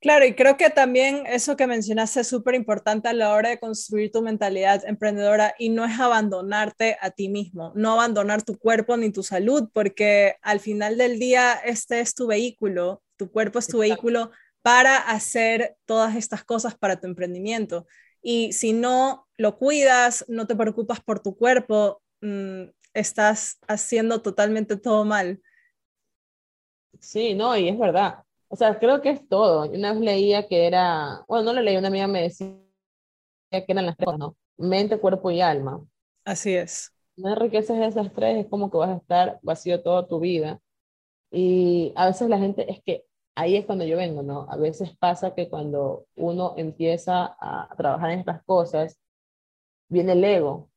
[0.00, 3.58] Claro, y creo que también eso que mencionaste es súper importante a la hora de
[3.58, 8.96] construir tu mentalidad emprendedora y no es abandonarte a ti mismo, no abandonar tu cuerpo
[8.96, 13.66] ni tu salud, porque al final del día este es tu vehículo, tu cuerpo es
[13.68, 14.30] tu vehículo
[14.62, 17.86] para hacer todas estas cosas para tu emprendimiento.
[18.20, 24.76] Y si no lo cuidas, no te preocupas por tu cuerpo, mm, estás haciendo totalmente
[24.76, 25.40] todo mal.
[27.00, 28.25] Sí, no, y es verdad.
[28.48, 29.68] O sea, creo que es todo.
[29.70, 32.56] Una vez leía que era, bueno, no lo leí, una amiga me decía
[33.50, 34.36] que eran las tres, ¿no?
[34.56, 35.84] Mente, cuerpo y alma.
[36.24, 36.92] Así es.
[37.16, 40.60] No enriqueces esas tres, es como que vas a estar vacío toda tu vida.
[41.30, 43.04] Y a veces la gente, es que
[43.34, 44.46] ahí es cuando yo vengo, ¿no?
[44.50, 48.98] A veces pasa que cuando uno empieza a trabajar en estas cosas,
[49.88, 50.70] viene el ego.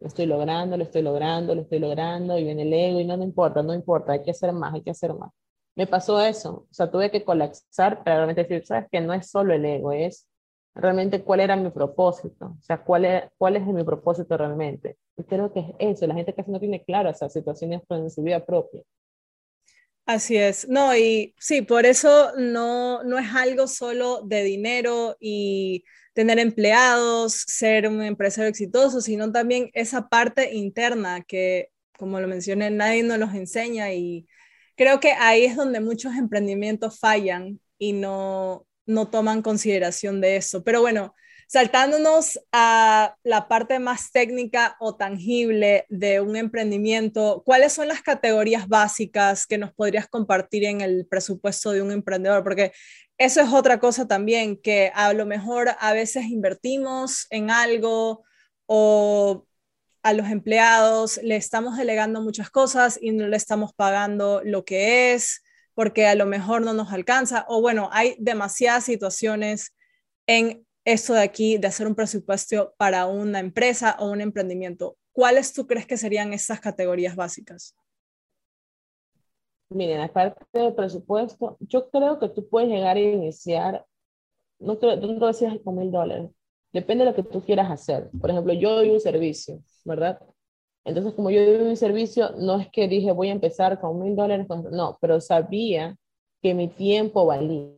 [0.00, 3.16] Lo estoy logrando, lo estoy logrando, lo estoy logrando, y viene el ego, y no,
[3.16, 5.30] no importa, no importa, hay que hacer más, hay que hacer más.
[5.76, 9.28] Me pasó eso, o sea, tuve que colapsar para realmente decir, sabes que no es
[9.30, 10.26] solo el ego, es
[10.74, 14.98] realmente cuál era mi propósito, o sea, cuál es, cuál es mi propósito realmente.
[15.16, 15.66] Y creo que es
[15.98, 18.82] eso, la gente casi no tiene claro esas situaciones en su vida propia.
[20.06, 25.84] Así es, no, y sí, por eso no, no es algo solo de dinero y
[26.12, 32.70] tener empleados, ser un empresario exitoso, sino también esa parte interna que, como lo mencioné,
[32.70, 34.26] nadie nos los enseña y
[34.76, 40.64] creo que ahí es donde muchos emprendimientos fallan y no, no toman consideración de eso.
[40.64, 41.14] Pero bueno,
[41.46, 48.66] Saltándonos a la parte más técnica o tangible de un emprendimiento, ¿cuáles son las categorías
[48.66, 52.42] básicas que nos podrías compartir en el presupuesto de un emprendedor?
[52.42, 52.72] Porque
[53.18, 58.24] eso es otra cosa también, que a lo mejor a veces invertimos en algo
[58.66, 59.46] o
[60.04, 65.14] a los empleados le estamos delegando muchas cosas y no le estamos pagando lo que
[65.14, 69.74] es porque a lo mejor no nos alcanza o bueno, hay demasiadas situaciones
[70.26, 75.54] en esto de aquí, de hacer un presupuesto para una empresa o un emprendimiento, ¿cuáles
[75.54, 77.74] tú crees que serían estas categorías básicas?
[79.70, 83.86] Miren, aparte del presupuesto, yo creo que tú puedes llegar a iniciar,
[84.58, 86.30] no creo, no decías con mil dólares,
[86.74, 88.10] depende de lo que tú quieras hacer.
[88.20, 90.20] Por ejemplo, yo doy un servicio, ¿verdad?
[90.84, 94.14] Entonces, como yo doy un servicio, no es que dije voy a empezar con mil
[94.14, 95.96] dólares, no, pero sabía
[96.42, 97.72] que mi tiempo valía.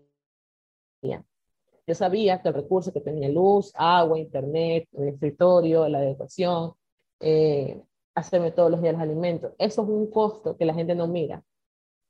[1.87, 6.73] Yo sabía que el recurso que tenía luz, agua, internet, el escritorio, la educación,
[7.21, 7.81] eh,
[8.15, 11.45] hacerme todos los días los alimentos, eso es un costo que la gente no mira.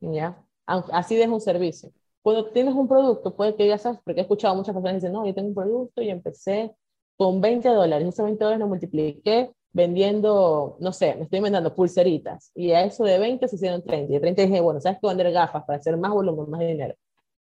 [0.00, 0.42] ¿ya?
[0.66, 1.90] Así es un servicio.
[2.26, 4.96] Cuando tienes un producto, puede que ya sabes, porque he escuchado a muchas personas que
[4.96, 6.74] dicen, no, yo tengo un producto y empecé
[7.16, 12.50] con 20 dólares, esos 20 dólares lo multipliqué vendiendo, no sé, me estoy inventando pulseritas,
[12.52, 15.06] y a eso de 20 se hicieron 30, y de 30 dije, bueno, ¿sabes que
[15.06, 16.96] vender gafas para hacer más volumen, más dinero?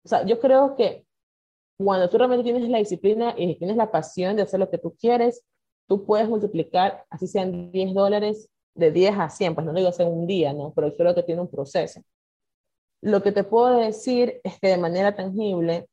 [0.03, 1.05] O sea, yo creo que
[1.77, 4.93] cuando tú realmente tienes la disciplina y tienes la pasión de hacer lo que tú
[4.99, 5.45] quieres,
[5.88, 10.05] tú puedes multiplicar, así sean 10 dólares, de 10 a 100, pues no digo hacer
[10.05, 10.73] un día, ¿no?
[10.75, 12.01] Pero creo que tiene un proceso.
[13.01, 15.88] Lo que te puedo decir es que de manera tangible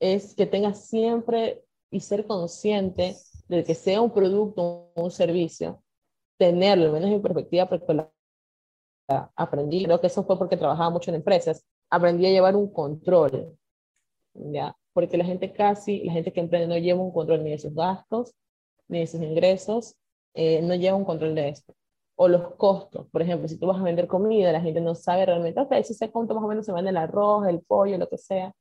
[0.00, 3.16] es que tengas siempre y ser consciente
[3.48, 5.82] de que sea un producto o un servicio,
[6.38, 8.08] tenerlo, al menos en perspectiva, porque
[9.36, 13.56] aprendí, creo que eso fue porque trabajaba mucho en empresas, aprendí a llevar un control,
[14.34, 14.76] ¿ya?
[14.92, 17.74] Porque la gente casi, la gente que emprende no lleva un control ni de sus
[17.74, 18.34] gastos,
[18.88, 19.96] ni de sus ingresos,
[20.34, 21.74] eh, no lleva un control de esto.
[22.20, 25.26] O los costos, por ejemplo, si tú vas a vender comida, la gente no sabe
[25.26, 28.08] realmente, ok, si sé cuánto más o menos se vende el arroz, el pollo, lo
[28.08, 28.52] que sea,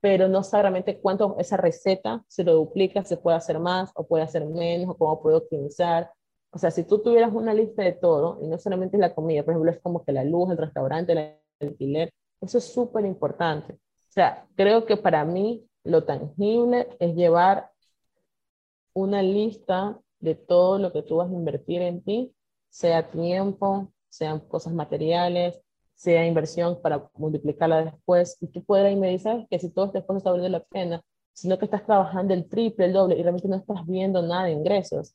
[0.00, 4.06] pero no sabe realmente cuánto esa receta se lo duplica, se puede hacer más o
[4.06, 6.10] puede hacer menos, o cómo puede optimizar.
[6.52, 9.52] O sea, si tú tuvieras una lista de todo, y no solamente la comida, por
[9.52, 12.10] ejemplo, es como que la luz, el restaurante, el alquiler,
[12.40, 13.74] eso es súper importante.
[13.74, 17.70] O sea, creo que para mí lo tangible es llevar
[18.94, 22.34] una lista de todo lo que tú vas a invertir en ti,
[22.68, 25.60] sea tiempo, sean cosas materiales,
[25.94, 30.18] sea inversión para multiplicarla después, y tú puedes me dices que si todo este esfuerzo
[30.18, 31.02] está valiendo la pena,
[31.32, 34.52] sino que estás trabajando el triple, el doble, y realmente no estás viendo nada de
[34.52, 35.14] ingresos.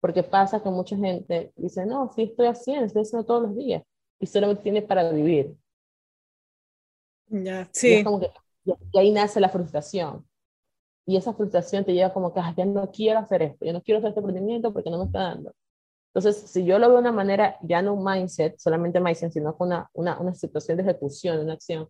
[0.00, 3.82] Porque pasa que mucha gente dice, no, sí estoy haciendo, estoy haciendo todos los días,
[4.18, 5.54] y solamente tiene para vivir.
[7.28, 8.04] Ya, sí.
[8.64, 10.26] Y, ahí nace la frustración.
[11.10, 13.98] Y esa frustración te lleva como que, ya no quiero hacer esto, yo no quiero
[13.98, 15.52] hacer este emprendimiento porque no me está dando.
[16.14, 19.56] Entonces, si yo lo veo de una manera, ya no un mindset, solamente mindset, sino
[19.56, 21.88] con una, una, una situación de ejecución, una acción,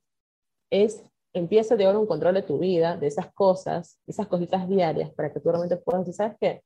[0.71, 1.05] es
[1.35, 5.31] empieza a llevar un control de tu vida, de esas cosas, esas cositas diarias, para
[5.31, 6.63] que tú realmente puedas decir, ¿sabes qué?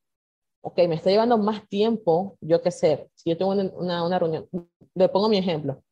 [0.63, 4.49] Ok, me está llevando más tiempo, yo qué sé, si yo tengo una, una, reunión,
[4.95, 5.83] le pongo mi ejemplo.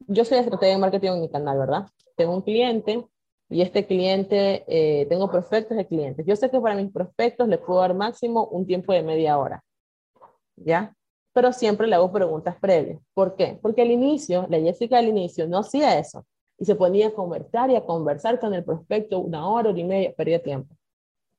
[0.00, 1.86] Yo soy estrategia de marketing en mi canal, ¿verdad?
[2.16, 3.02] Tengo un cliente
[3.48, 6.26] y este cliente, eh, tengo prospectos de clientes.
[6.26, 9.62] Yo sé que para mis prospectos les puedo dar máximo un tiempo de media hora.
[10.56, 10.94] ¿ya?
[11.32, 12.98] Pero siempre le hago preguntas previas.
[13.14, 13.58] ¿Por qué?
[13.60, 16.24] Porque al inicio, la Jessica al inicio no hacía eso
[16.58, 19.84] y se ponía a conversar y a conversar con el prospecto una hora, hora y
[19.84, 20.74] media, perdía tiempo.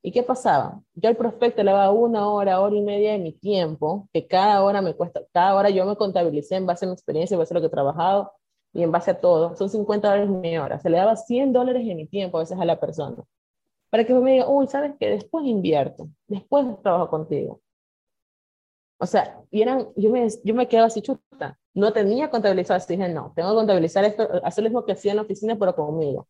[0.04, 0.80] ¿Y qué pasaba?
[0.94, 4.64] Yo al prospecto le daba una hora, hora y media de mi tiempo, que cada
[4.64, 7.54] hora me cuesta, cada hora yo me contabilicé en base a mi experiencia, en base
[7.54, 8.32] a lo que he trabajado
[8.78, 9.56] y en base a todo.
[9.56, 10.80] Son 50 dólares mi hora.
[10.80, 13.24] Se le daba 100 dólares de mi tiempo a veces a la persona.
[13.90, 15.10] Para que me diga, uy, ¿sabes qué?
[15.10, 17.60] Después invierto, después trabajo contigo.
[19.00, 21.58] O sea, y eran, yo, me, yo me quedaba así chuta.
[21.74, 25.12] No tenía contabilizado, así dije, no, tengo que contabilizar esto, hacer lo mismo que hacía
[25.12, 26.28] en la oficina, pero conmigo.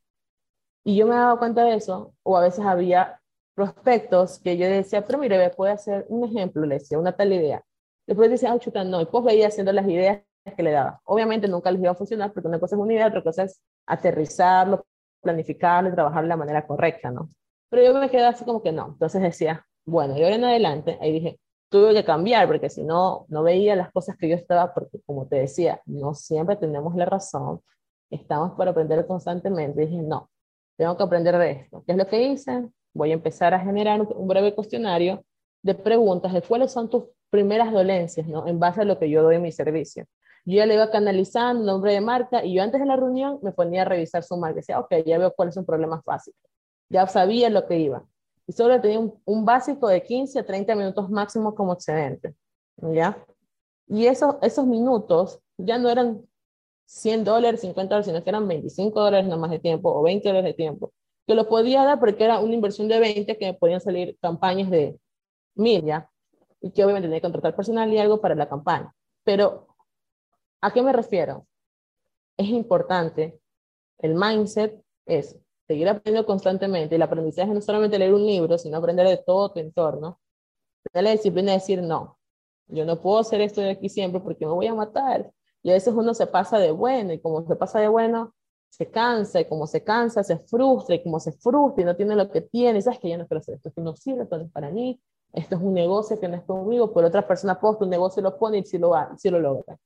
[0.86, 3.22] Y yo me daba cuenta de eso, o a veces había
[3.56, 7.64] prospectos que yo decía, pero mire, puede hacer un ejemplo, le decía, una tal idea.
[8.06, 10.22] Después decía, ah, chuta, no, y pues veía haciendo las ideas
[10.56, 11.02] que le daba.
[11.06, 13.62] Obviamente nunca les iba a funcionar, porque una cosa es una idea, otra cosa es
[13.86, 14.86] aterrizarlo,
[15.22, 17.30] planificarlo y trabajar de la manera correcta, ¿no?
[17.70, 18.88] Pero yo me quedaba así como que no.
[18.88, 23.26] Entonces decía, bueno, y ahora en adelante, ahí dije, tuve que cambiar porque si no,
[23.30, 27.06] no veía las cosas que yo estaba, porque como te decía, no siempre tenemos la
[27.06, 27.62] razón,
[28.10, 29.82] estamos para aprender constantemente.
[29.82, 30.30] Dije, no,
[30.78, 31.84] tengo que aprender de esto.
[31.86, 32.70] ¿Qué es lo que hice?
[32.94, 35.24] Voy a empezar a generar un breve cuestionario
[35.62, 38.48] de preguntas de cuáles son tus primeras dolencias, ¿no?
[38.48, 40.06] En base a lo que yo doy en mi servicio.
[40.48, 43.52] Yo ya le iba canalizando nombre de marca y yo antes de la reunión me
[43.52, 44.56] ponía a revisar su marca.
[44.56, 46.42] Decía, ok, ya veo cuáles son problemas básicos.
[46.90, 48.04] Ya sabía lo que iba
[48.48, 52.34] y solo tenía un, básico de 15 a 30 minutos máximo como excedente,
[52.78, 53.18] ¿ya?
[53.88, 56.26] Y esos, esos minutos ya no eran
[56.86, 60.28] 100 dólares, 50 dólares, sino que eran 25 dólares nada más de tiempo o 20
[60.30, 60.94] dólares de tiempo,
[61.28, 64.70] que lo podía dar porque era una inversión de 20 que me podían salir campañas
[64.70, 64.98] de
[65.56, 66.10] 1000, ¿ya?
[66.62, 68.94] Y que obviamente tenía que contratar personal y algo para la campaña.
[69.26, 69.68] Pero,
[70.62, 71.48] ¿a qué me refiero?
[72.38, 73.40] Es importante,
[74.00, 76.96] el mindset es seguir aprendiendo constantemente.
[76.96, 80.20] El aprendizaje no es solamente leer un libro, sino aprender de todo tu entorno.
[80.92, 82.18] Tener la disciplina de decir, no,
[82.68, 85.32] yo no puedo hacer esto de aquí siempre porque me voy a matar.
[85.64, 88.34] Y a veces uno se pasa de bueno, y como se pasa de bueno,
[88.70, 92.16] se cansa, y como se cansa, se frustra, y como se frustra y no tiene
[92.16, 94.46] lo que tiene, sabes que ya no quiero hacer esto, esto no sirve, esto no
[94.46, 95.02] es para mí,
[95.34, 98.38] esto es un negocio que no es conmigo, pero otra persona posta un negocio lo
[98.38, 99.78] pone y si lo, si lo logra.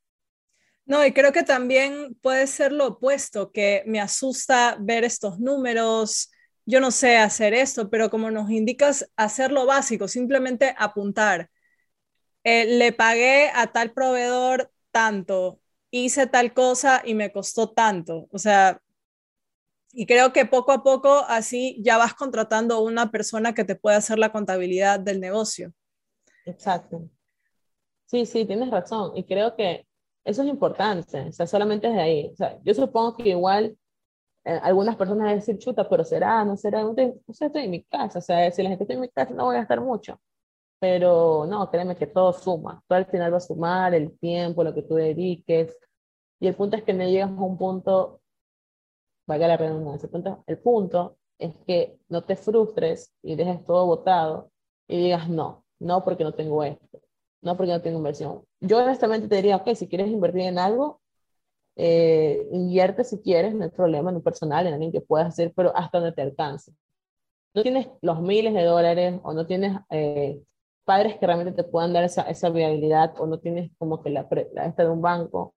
[0.86, 6.32] No, y creo que también puede ser lo opuesto, que me asusta ver estos números,
[6.66, 11.50] yo no sé hacer esto, pero como nos indicas, hacer lo básico, simplemente apuntar.
[12.44, 15.60] Eh, le pagué a tal proveedor tanto,
[15.92, 18.28] hice tal cosa y me costó tanto.
[18.32, 18.82] O sea,
[19.94, 23.98] y creo que poco a poco así ya vas contratando una persona que te pueda
[23.98, 25.74] hacer la contabilidad del negocio.
[26.46, 27.10] Exacto.
[28.06, 29.16] Sí, sí, tienes razón.
[29.16, 29.88] Y creo que
[30.24, 32.30] eso es importante, o sea, solamente de ahí.
[32.34, 33.78] O sea, yo supongo que igual
[34.44, 37.72] eh, algunas personas van a decir, chuta, pero será, no será, no, sé, estoy en
[37.72, 39.82] mi casa, o sea, si la gente está en mi casa no voy a gastar
[39.82, 40.20] mucho.
[40.80, 44.74] Pero no, créeme que todo suma, todo al final va a sumar, el tiempo, lo
[44.74, 45.78] que tú dediques.
[46.40, 48.22] Y el punto es que no llegas a un punto,
[49.28, 53.86] valga la redundancia, el punto, el punto es que no te frustres y dejes todo
[53.86, 54.52] botado
[54.88, 57.02] y digas, no, no porque no tengo esto,
[57.42, 58.44] no porque no tengo inversión.
[58.62, 61.02] Yo honestamente te diría, ok, si quieres invertir en algo,
[61.76, 65.54] eh, invierte si quieres, no hay problema, en un personal, en alguien que puedas hacer,
[65.56, 66.74] pero hasta donde te alcance.
[67.54, 70.42] No tienes los miles de dólares o no tienes eh,
[70.86, 74.28] padres que realmente te puedan dar esa, esa viabilidad o no tienes como que la,
[74.54, 75.56] la esta de un banco,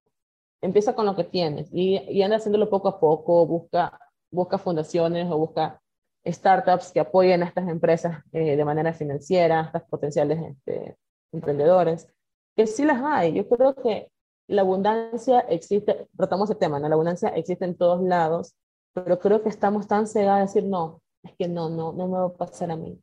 [0.63, 3.99] empieza con lo que tienes y, y anda haciéndolo poco a poco, busca,
[4.31, 5.81] busca fundaciones o busca
[6.27, 10.97] startups que apoyen a estas empresas eh, de manera financiera, a estas potenciales este,
[11.33, 12.09] emprendedores,
[12.57, 13.35] que sí las hay.
[13.35, 14.11] Yo creo que
[14.47, 16.89] la abundancia existe, tratamos el tema, ¿no?
[16.89, 18.55] La abundancia existe en todos lados,
[18.93, 22.19] pero creo que estamos tan cegados a decir, no, es que no, no, no me
[22.19, 23.01] va a pasar a mí.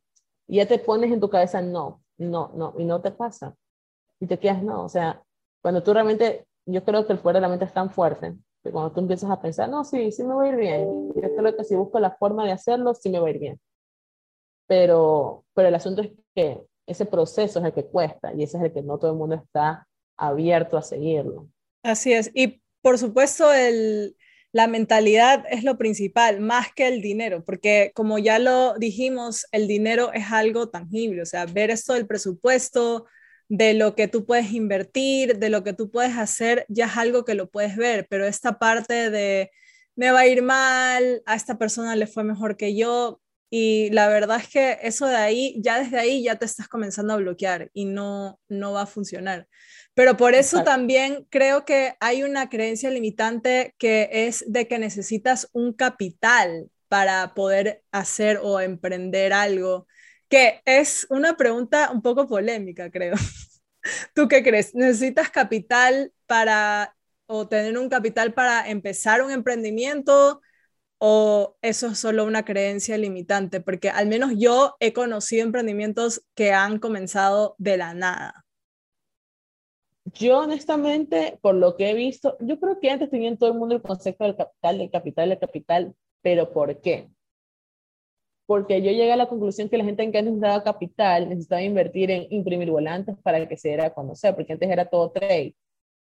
[0.48, 3.56] Y ya te pones en tu cabeza, no, no, no, y no te pasa.
[4.20, 5.22] Y te quedas, no, o sea,
[5.62, 8.72] cuando tú realmente, yo creo que el fuera de la mente es tan fuerte, que
[8.72, 11.14] cuando tú empiezas a pensar, no, sí, sí me va a ir bien.
[11.16, 13.60] Yo creo que si busco la forma de hacerlo, sí me va a ir bien.
[14.68, 16.62] Pero, pero el asunto es que
[16.92, 19.36] ese proceso es el que cuesta y ese es el que no todo el mundo
[19.36, 19.88] está
[20.18, 21.50] abierto a seguirlo.
[21.84, 22.32] Así es.
[22.34, 24.16] Y por supuesto, el,
[24.52, 29.68] la mentalidad es lo principal, más que el dinero, porque como ya lo dijimos, el
[29.68, 33.06] dinero es algo tangible, o sea, ver esto del presupuesto,
[33.48, 37.26] de lo que tú puedes invertir, de lo que tú puedes hacer, ya es algo
[37.26, 39.52] que lo puedes ver, pero esta parte de
[39.96, 43.22] me va a ir mal, a esta persona le fue mejor que yo,
[43.54, 47.14] y la verdad es que eso de ahí, ya desde ahí ya te estás comenzando
[47.14, 49.46] a bloquear y no, no va a funcionar.
[49.94, 55.50] Pero por eso también creo que hay una creencia limitante que es de que necesitas
[55.52, 59.86] un capital para poder hacer o emprender algo,
[60.30, 63.16] que es una pregunta un poco polémica, creo.
[64.16, 64.74] ¿Tú qué crees?
[64.76, 66.96] ¿Necesitas capital para
[67.26, 70.42] o tener un capital para empezar un emprendimiento?
[71.04, 76.54] O eso es solo una creencia limitante, porque al menos yo he conocido emprendimientos que
[76.54, 78.46] han comenzado de la nada.
[80.14, 83.74] Yo honestamente, por lo que he visto, yo creo que antes tenían todo el mundo
[83.74, 87.10] el concepto del capital, del capital, del capital, pero ¿por qué?
[88.46, 92.12] Porque yo llegué a la conclusión que la gente que antes necesitaba capital necesitaba invertir
[92.12, 95.56] en imprimir volantes para que se diera a conocer, porque antes era todo trade,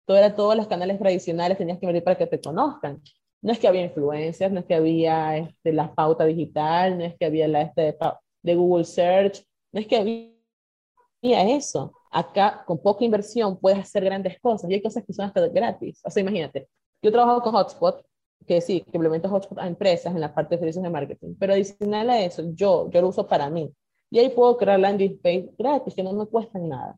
[0.07, 3.03] todo era todos los canales tradicionales, tenías que invertir para que te conozcan.
[3.45, 7.15] No es que había influencias, no es que había este, la pauta digital, no es
[7.17, 7.97] que había la este
[8.43, 14.41] de, Google Search, no es que había eso acá con poca inversión puedes hacer grandes
[14.41, 16.01] cosas y hay cosas que son hasta gratis.
[16.05, 16.69] O sea, imagínate,
[17.03, 18.05] yo trabajo con Hotspot,
[18.47, 21.53] que sí, que implemento Hotspot a empresas en la parte de servicios de marketing, pero
[21.53, 23.71] adicional a eso, yo, yo lo uso para mí.
[24.11, 26.97] Y ahí puedo crear landing page gratis, que no me cuestan nada.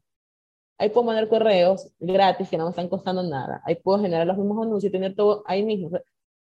[0.79, 3.63] Ahí puedo mandar correos gratis, que no me están costando nada.
[3.65, 5.91] Ahí puedo generar los mismos anuncios y tener todo ahí mismo.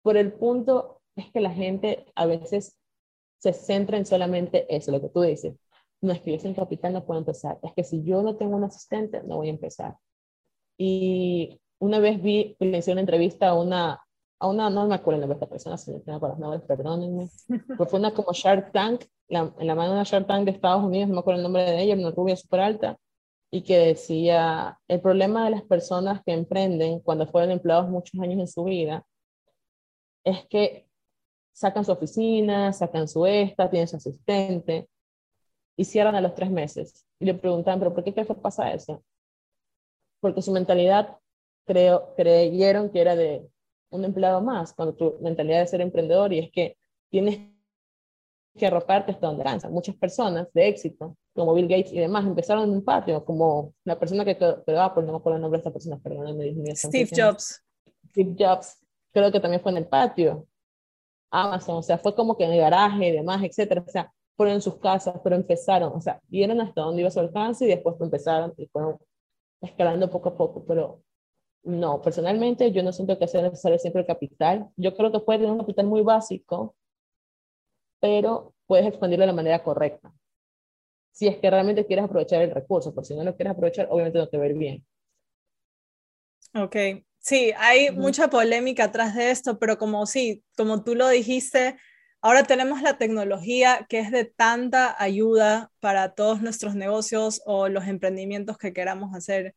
[0.05, 2.77] Por el punto es que la gente a veces
[3.39, 5.57] se centra en solamente eso, lo que tú dices.
[6.03, 8.57] No es que yo sin capital no puedo empezar, es que si yo no tengo
[8.57, 9.97] un asistente, no voy a empezar.
[10.77, 14.05] Y una vez vi, le hice una entrevista a una,
[14.39, 16.63] a una, no me acuerdo el nombre de esta persona, si no tengo los nombres,
[16.65, 20.51] perdónenme, pero fue una como Shark Tank, en la mano de una Shark Tank de
[20.51, 22.99] Estados Unidos, no me acuerdo el nombre de ella, una rubia súper alta,
[23.51, 28.39] y que decía, el problema de las personas que emprenden cuando fueron empleados muchos años
[28.39, 29.07] en su vida,
[30.25, 30.89] es que
[31.53, 34.89] sacan su oficina, sacan su esta, tienen su asistente,
[35.77, 37.07] y cierran a los tres meses.
[37.19, 39.03] Y le preguntan, ¿pero por qué que pasa eso?
[40.21, 41.19] Porque su mentalidad
[41.67, 43.49] creo, creyeron que era de
[43.91, 46.77] un empleado más, cuando tu mentalidad de ser emprendedor y es que
[47.11, 47.41] tienes
[48.57, 49.69] que arroparte hasta donde alcanza.
[49.69, 53.99] Muchas personas de éxito, como Bill Gates y demás, empezaron en un patio, como la
[53.99, 56.55] persona que quedó, ah, pues no me acuerdo el nombre de esta persona, perdóname.
[56.75, 57.65] Steve Jobs.
[58.11, 58.84] Steve Jobs,
[59.15, 60.47] creo que también fue en el patio.
[61.31, 63.85] Amazon, o sea, fue como que en el garaje y demás, etcétera.
[63.87, 67.21] O sea, fueron en sus casas, pero empezaron, o sea, vieron hasta dónde iba su
[67.21, 68.99] alcance y después empezaron y fueron
[69.61, 71.03] escalando poco a poco, pero
[71.65, 74.69] no, personalmente yo no siento que sea necesario siempre el capital.
[74.77, 76.75] Yo creo que puede tener un capital muy básico,
[78.01, 80.13] pero puedes expandirlo de la manera correcta.
[81.13, 84.19] Si es que realmente quieres aprovechar el recurso, porque si no lo quieres aprovechar, obviamente
[84.19, 84.87] no te va a ir bien.
[86.55, 86.77] Ok,
[87.25, 91.77] sí, hay mucha polémica atrás de esto, pero como sí, como tú lo dijiste,
[92.25, 97.87] Ahora tenemos la tecnología que es de tanta ayuda para todos nuestros negocios o los
[97.87, 99.55] emprendimientos que queramos hacer.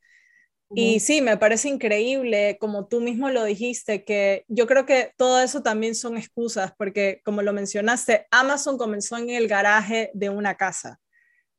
[0.75, 5.41] Y sí, me parece increíble, como tú mismo lo dijiste, que yo creo que todo
[5.41, 10.55] eso también son excusas, porque como lo mencionaste, Amazon comenzó en el garaje de una
[10.55, 10.99] casa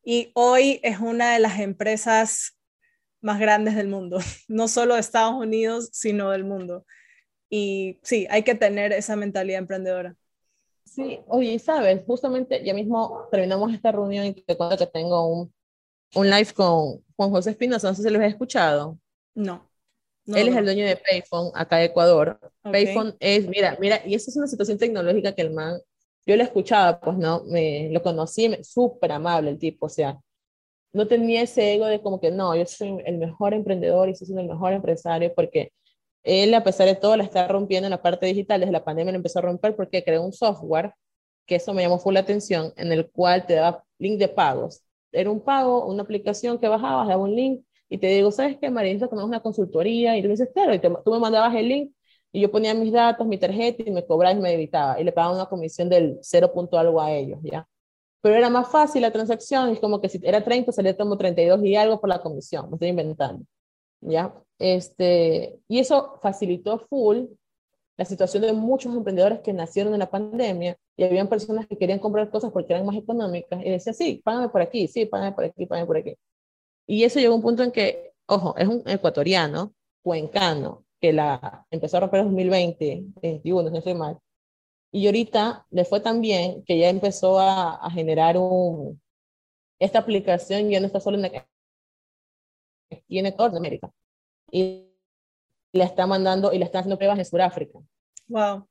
[0.04, 2.57] y hoy es una de las empresas
[3.20, 6.84] más grandes del mundo, no solo de Estados Unidos, sino del mundo.
[7.50, 10.16] Y sí, hay que tener esa mentalidad emprendedora.
[10.84, 15.54] Sí, oye, sabes, justamente ya mismo terminamos esta reunión y te cuento que tengo un,
[16.14, 18.98] un live con Juan José Espinosa, no sé si lo has escuchado.
[19.34, 19.68] No.
[20.26, 22.38] Él es el dueño de Payphone acá de Ecuador.
[22.62, 25.80] Payphone es, mira, mira, y eso es una situación tecnológica que el man,
[26.26, 30.18] yo le escuchaba, pues no, me, lo conocí, súper amable el tipo, o sea,
[30.92, 34.28] no tenía ese ego de como que no, yo soy el mejor emprendedor y soy
[34.38, 35.72] el mejor empresario porque
[36.24, 38.60] él, a pesar de todo, la está rompiendo en la parte digital.
[38.60, 40.92] Desde la pandemia lo empezó a romper porque creó un software,
[41.46, 44.82] que eso me llamó full la atención, en el cual te daba link de pagos.
[45.12, 48.70] Era un pago, una aplicación que bajabas, daba un link y te digo, ¿sabes qué,
[48.70, 48.92] María?
[48.92, 50.16] Necesito una consultoría.
[50.16, 51.92] Y tú dices, claro, y tú me mandabas el link
[52.32, 55.00] y yo ponía mis datos, mi tarjeta y me cobraba y me debitaba.
[55.00, 57.66] Y le pagaba una comisión del 0 punto algo a ellos, ¿ya?
[58.20, 61.64] Pero era más fácil la transacción, es como que si era 30, salía como 32
[61.64, 63.44] y algo por la comisión, me estoy inventando,
[64.00, 64.34] ¿ya?
[64.58, 67.26] Este, y eso facilitó full
[67.96, 71.98] la situación de muchos emprendedores que nacieron en la pandemia y habían personas que querían
[71.98, 75.44] comprar cosas porque eran más económicas y decían, sí, págame por aquí, sí, págame por
[75.44, 76.16] aquí, págame por aquí.
[76.86, 81.66] Y eso llegó a un punto en que, ojo, es un ecuatoriano, cuencano, que la
[81.70, 84.18] empezó a romper en 2020, 21, no estoy mal.
[84.90, 89.00] Y ahorita le fue tan bien que ya empezó a, a generar un,
[89.78, 93.90] esta aplicación ya no está solo en, aquí en Ecuador, América.
[94.50, 94.88] Y
[95.72, 97.78] le está mandando y le está haciendo pruebas en Sudáfrica.
[98.28, 98.66] Wow.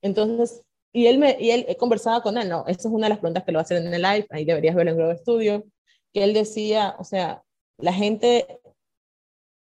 [0.00, 3.10] Entonces, y él me, y él he conversado con él, no, esa es una de
[3.10, 5.64] las preguntas que lo hacer en el live, ahí deberías verlo en Globo Studio,
[6.12, 7.42] que él decía, o sea,
[7.78, 8.60] la gente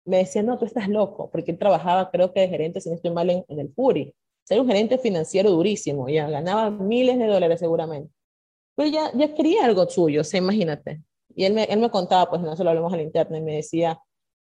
[0.05, 2.95] me decía, no, tú estás loco, porque él trabajaba, creo que de gerente, si no
[2.95, 4.13] estoy mal, en, el Puri.
[4.45, 8.13] Ser un gerente financiero durísimo, ya ganaba miles de dólares seguramente.
[8.75, 11.01] Pero ya, ya quería algo suyo, o sea, imagínate.
[11.35, 13.55] Y él me, él me contaba, pues no se lo hablamos al internet, y me
[13.55, 13.99] decía,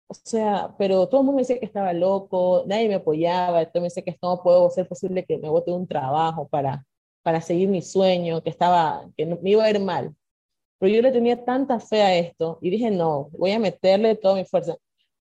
[0.08, 3.82] o sea, pero todo el mundo me decía que estaba loco, nadie me apoyaba, todo
[3.82, 6.84] me decía que no puedo ser posible que me bote un trabajo para,
[7.22, 10.16] para seguir mi sueño, que estaba, que me iba a ir mal.
[10.80, 14.36] Pero yo le tenía tanta fe a esto y dije, no, voy a meterle toda
[14.36, 14.78] mi fuerza.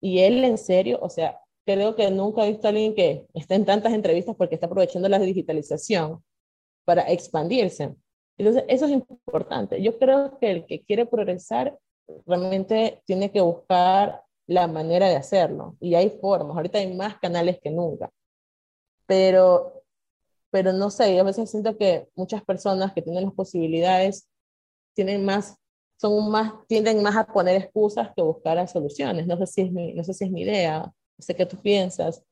[0.02, 3.56] Y él en serio, o sea, creo que nunca he visto a alguien que esté
[3.56, 6.24] en tantas entrevistas porque está aprovechando la digitalización
[6.86, 7.96] para expandirse.
[8.38, 9.82] Entonces, eso es importante.
[9.82, 11.78] Yo creo que el que quiere progresar
[12.26, 15.78] realmente tiene que buscar la manera de hacerlo.
[15.80, 16.56] Y hay formas.
[16.56, 18.10] Ahorita hay más canales que nunca.
[19.06, 19.84] Pero,
[20.50, 24.28] pero no sé, yo a veces siento que muchas personas que tienen las posibilidades
[24.94, 25.58] tienen más,
[26.00, 29.28] son más, tienden más a poner excusas que buscar soluciones.
[29.28, 30.92] No sé si es mi, no sé si es mi idea,
[31.24, 32.24] sé qué tú piensas,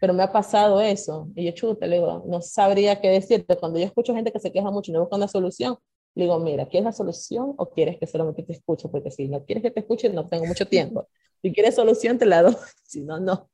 [0.00, 1.28] pero me ha pasado eso.
[1.34, 3.56] Y yo, chuta, le digo, no sabría qué decirte.
[3.56, 5.76] Cuando yo escucho gente que se queja mucho y no busca una solución,
[6.14, 8.88] le digo, mira, ¿quieres la solución o quieres que solamente te escuche?
[8.88, 11.08] Porque si no quieres que te escuche, no tengo mucho tiempo.
[11.42, 12.54] Si quieres solución, te la doy.
[12.84, 13.48] Si no, no.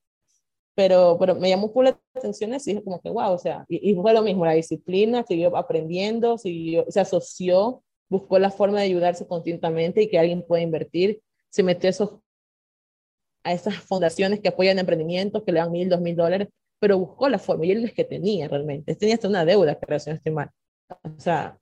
[0.74, 3.90] Pero, pero me llamó por la atención y dije como que, wow, o sea, y,
[3.90, 8.84] y, fue lo mismo, la disciplina, siguió aprendiendo, siguió, se asoció buscó la forma de
[8.84, 12.10] ayudarse continuamente y que alguien pueda invertir, se metió esos,
[13.46, 17.28] a esas fundaciones que apoyan emprendimientos, que le dan mil, dos mil dólares, pero buscó
[17.28, 20.16] la forma y él es que tenía realmente, tenía hasta una deuda, creo, si no
[20.16, 20.50] estoy mal.
[21.02, 21.58] O sea,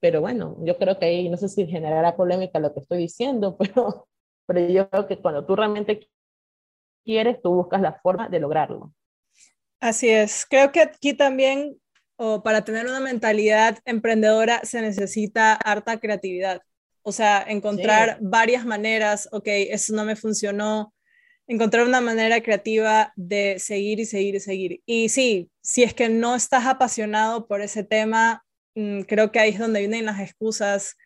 [0.00, 3.56] pero bueno, yo creo que ahí, no sé si generará polémica lo que estoy diciendo,
[3.58, 4.08] pero,
[4.46, 6.08] pero yo creo que cuando tú realmente
[7.04, 8.92] quieres, tú buscas la forma de lograrlo.
[9.80, 10.46] Así es.
[10.48, 11.80] Creo que aquí también
[12.22, 16.60] o para tener una mentalidad emprendedora se necesita harta creatividad.
[17.02, 20.92] O sea, encontrar varias maneras, ok, eso no me funcionó,
[21.50, 24.82] encontrar una manera creativa de seguir y seguir y seguir.
[24.86, 28.44] Y sí, si es que no estás apasionado por ese tema,
[28.76, 30.96] mm, creo que ahí es donde vienen las excusas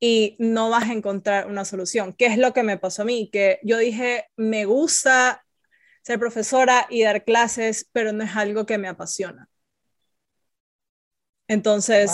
[0.00, 2.14] y no vas a encontrar una solución.
[2.14, 3.28] ¿Qué es lo que me pasó a mí?
[3.30, 5.44] Que yo dije, me gusta
[6.02, 9.50] ser profesora y dar clases, pero no es algo que me apasiona.
[11.48, 12.10] Entonces,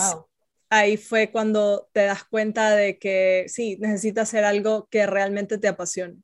[0.69, 5.69] ahí fue cuando te das cuenta de que sí, necesitas hacer algo que realmente te
[5.69, 6.23] apasione.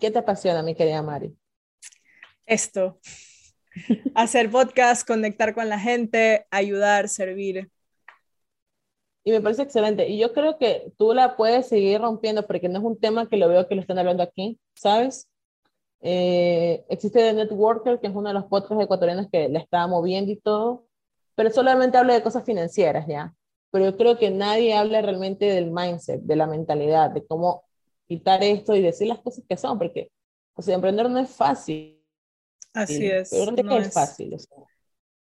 [0.00, 1.36] ¿Qué te apasiona, mi querida Mari?
[2.44, 2.98] Esto.
[4.14, 7.70] hacer podcast, conectar con la gente, ayudar, servir.
[9.22, 10.08] Y me parece excelente.
[10.08, 13.36] Y yo creo que tú la puedes seguir rompiendo porque no es un tema que
[13.36, 15.28] lo veo que lo están hablando aquí, ¿sabes?
[16.00, 20.30] Eh, existe The Networker, que es uno de los podcasts ecuatorianos que le está moviendo
[20.30, 20.86] y todo,
[21.34, 23.34] pero solamente habla de cosas financieras, ¿ya?
[23.70, 27.65] Pero yo creo que nadie habla realmente del mindset, de la mentalidad, de cómo
[28.06, 30.10] quitar esto y decir las cosas que son, porque,
[30.54, 32.02] o sea, emprender no es fácil.
[32.72, 33.30] Así es.
[33.30, 34.36] Pero no, es, fácil.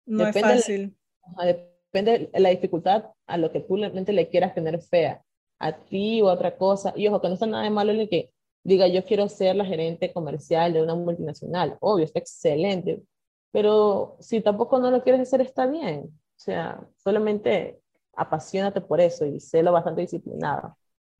[0.05, 0.95] no es fácil.
[1.43, 5.23] depende de la dificultad a lo que tú realmente le quieras tener fea,
[5.59, 6.93] a ti o a otra cosa.
[6.95, 8.31] Y ojo, que no está nada de malo en que
[8.63, 11.77] diga yo quiero ser la gerente comercial de una multinacional.
[11.79, 13.03] Obvio, está excelente,
[13.51, 16.05] pero si tampoco no lo quieres hacer, está bien.
[16.05, 17.79] O sea, solamente
[18.15, 20.75] apasionate por eso y sélo bastante disciplinado.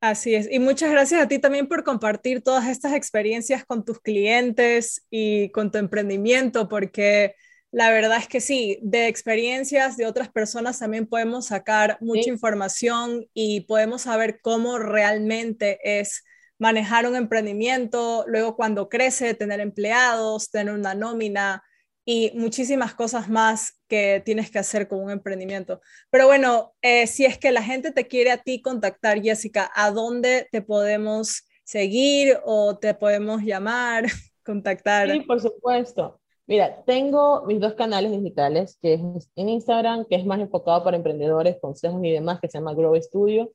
[0.06, 0.52] Así es.
[0.52, 5.48] Y muchas gracias a ti también por compartir todas estas experiencias con tus clientes y
[5.48, 7.36] con tu emprendimiento, porque
[7.70, 13.24] la verdad es que sí, de experiencias de otras personas también podemos sacar mucha información
[13.32, 16.22] y podemos saber cómo realmente es
[16.58, 21.62] manejar un emprendimiento, luego cuando crece, tener empleados, tener una nómina
[22.04, 25.80] y muchísimas cosas más que tienes que hacer con un emprendimiento.
[26.10, 29.90] Pero bueno, eh, si es que la gente te quiere a ti contactar, Jessica, ¿a
[29.90, 34.04] dónde te podemos seguir o te podemos llamar,
[34.44, 35.10] contactar?
[35.10, 36.20] Sí, por supuesto.
[36.46, 39.00] Mira, tengo mis dos canales digitales, que es
[39.34, 42.94] en Instagram, que es más enfocado para emprendedores, consejos y demás, que se llama Grow
[43.00, 43.50] Studio.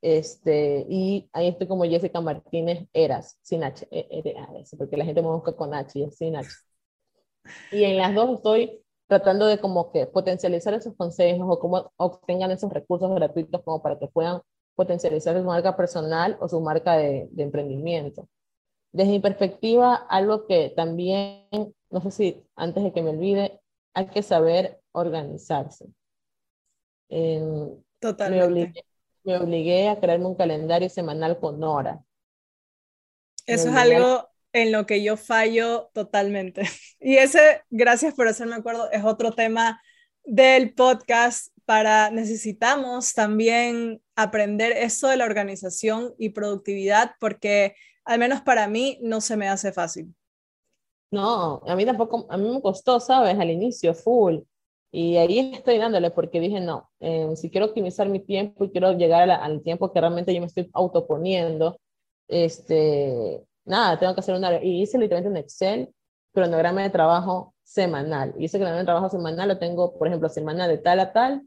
[0.00, 5.04] Este, y ahí estoy como Jessica Martínez Eras, sin H, e a -S, porque la
[5.04, 6.48] gente me busca con H y es sin H.
[7.72, 12.50] Y en las dos estoy tratando de como que potencializar esos consejos o cómo obtengan
[12.50, 14.40] esos recursos gratuitos como para que puedan
[14.74, 18.28] potencializar su marca personal o su marca de, de emprendimiento.
[18.92, 21.48] Desde mi perspectiva, algo que también,
[21.90, 23.60] no sé si antes de que me olvide,
[23.94, 25.86] hay que saber organizarse.
[27.98, 28.84] Totalmente.
[29.24, 32.02] Me obligué, a crearme un calendario semanal con hora.
[33.46, 36.62] Eso es algo en lo que yo fallo totalmente.
[37.04, 39.82] Y ese, gracias por hacerme acuerdo, es otro tema
[40.22, 47.74] del podcast para necesitamos también aprender eso de la organización y productividad porque
[48.04, 50.14] al menos para mí, no se me hace fácil.
[51.10, 53.38] No, a mí tampoco, a mí me costó, ¿sabes?
[53.38, 54.38] Al inicio, full.
[54.90, 58.92] Y ahí estoy dándole porque dije, no, eh, si quiero optimizar mi tiempo y quiero
[58.92, 61.78] llegar al tiempo que realmente yo me estoy autoponiendo,
[62.28, 65.94] este, nada, tengo que hacer una, y hice literalmente un Excel,
[66.34, 68.34] cronograma de trabajo semanal.
[68.38, 71.42] Y ese cronograma de trabajo semanal lo tengo, por ejemplo, semana de tal a tal,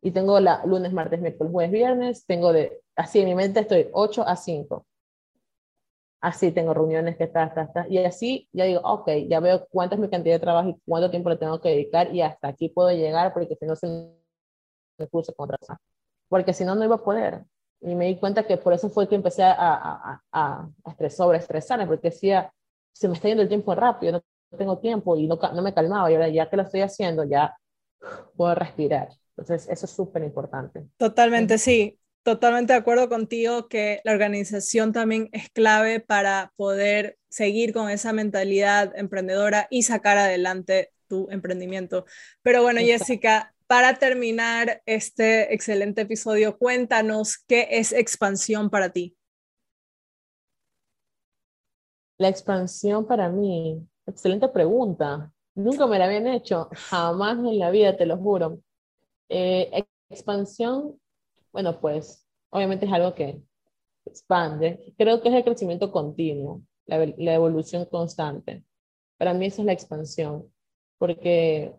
[0.00, 3.88] y tengo la lunes, martes, miércoles, jueves, viernes, tengo de, así en mi mente estoy
[3.92, 4.86] 8 a 5
[6.20, 9.94] así tengo reuniones que está, está, está, y así ya digo, ok, ya veo cuánta
[9.94, 12.68] es mi cantidad de trabajo y cuánto tiempo le tengo que dedicar y hasta aquí
[12.68, 13.86] puedo llegar porque si no se
[14.98, 15.50] me puse con.
[16.28, 17.44] Porque si no, no iba a poder.
[17.80, 21.86] Y me di cuenta que por eso fue que empecé a, a, a, a sobreestresarme,
[21.86, 22.52] porque decía,
[22.92, 26.10] se me está yendo el tiempo rápido, no tengo tiempo y no, no me calmaba
[26.10, 27.56] y ahora ya que lo estoy haciendo, ya
[28.36, 29.08] puedo respirar.
[29.36, 30.88] Entonces, eso es súper importante.
[30.96, 31.98] Totalmente, sí
[32.28, 38.12] totalmente de acuerdo contigo que la organización también es clave para poder seguir con esa
[38.12, 42.04] mentalidad emprendedora y sacar adelante tu emprendimiento.
[42.42, 49.16] Pero bueno, Jessica, para terminar este excelente episodio, cuéntanos qué es expansión para ti.
[52.18, 55.32] La expansión para mí, excelente pregunta.
[55.54, 58.60] Nunca me la habían hecho, jamás en la vida, te lo juro.
[59.30, 61.00] Eh, expansión
[61.52, 63.42] bueno, pues obviamente es algo que
[64.08, 64.94] expande.
[64.98, 68.64] Creo que es el crecimiento continuo, la, evolución constante.
[69.18, 70.52] Para mí esa es la expansión,
[70.98, 71.74] porque,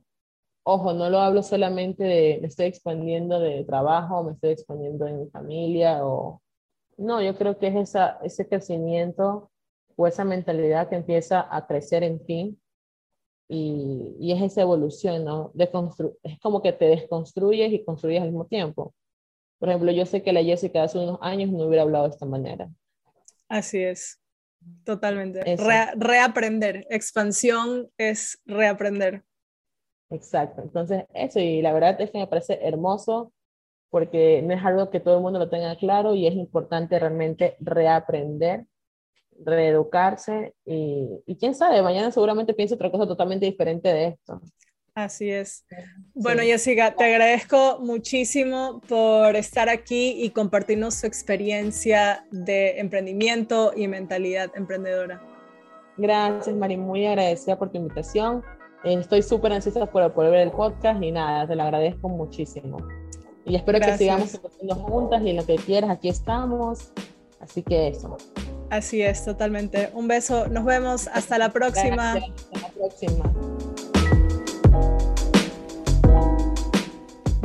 [0.63, 5.21] ojo, no lo hablo solamente de me estoy expandiendo de trabajo, me estoy expandiendo en
[5.21, 6.41] mi familia, o
[6.97, 9.51] no, yo creo que es esa, ese crecimiento
[9.95, 12.59] o esa mentalidad que empieza a crecer en ti
[13.47, 15.51] y, y es esa evolución, ¿no?
[15.53, 15.69] De
[16.23, 18.93] es como que te desconstruyes y construyes al mismo tiempo.
[19.59, 22.25] Por ejemplo, yo sé que la Jessica hace unos años no hubiera hablado de esta
[22.25, 22.69] manera.
[23.49, 24.21] Así es,
[24.85, 25.43] totalmente.
[25.97, 29.23] reaprender, expansión es reaprender.
[30.11, 33.31] Exacto, entonces eso, y la verdad es que me parece hermoso
[33.91, 37.57] porque no es algo que todo el mundo lo tenga claro y es importante realmente
[37.59, 38.65] reaprender,
[39.43, 44.41] reeducarse y, y quién sabe, mañana seguramente pienso otra cosa totalmente diferente de esto.
[44.95, 45.65] Así es.
[46.13, 53.87] Bueno, Jessica, te agradezco muchísimo por estar aquí y compartirnos su experiencia de emprendimiento y
[53.87, 55.21] mentalidad emprendedora.
[55.97, 58.43] Gracias, Mari, muy agradecida por tu invitación.
[58.83, 62.77] Estoy súper ansiosa por poder ver el podcast y nada, te lo agradezco muchísimo.
[63.45, 66.93] Y espero que sigamos creciendo juntas y en lo que quieras, aquí estamos.
[67.39, 68.17] Así que eso.
[68.69, 69.89] Así es, totalmente.
[69.93, 72.13] Un beso, nos vemos, hasta la próxima.
[72.13, 73.33] hasta la próxima.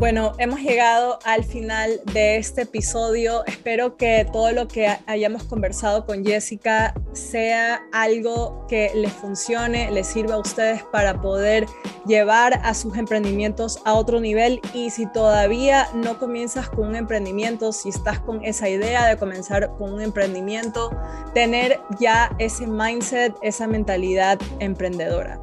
[0.04, 3.42] Bueno, hemos llegado al final de este episodio.
[3.46, 10.06] Espero que todo lo que hayamos conversado con Jessica sea algo que les funcione, les
[10.06, 11.64] sirva a ustedes para poder
[12.04, 14.60] llevar a sus emprendimientos a otro nivel.
[14.74, 19.74] Y si todavía no comienzas con un emprendimiento, si estás con esa idea de comenzar
[19.78, 20.94] con un emprendimiento,
[21.32, 25.40] tener ya ese mindset, esa mentalidad emprendedora.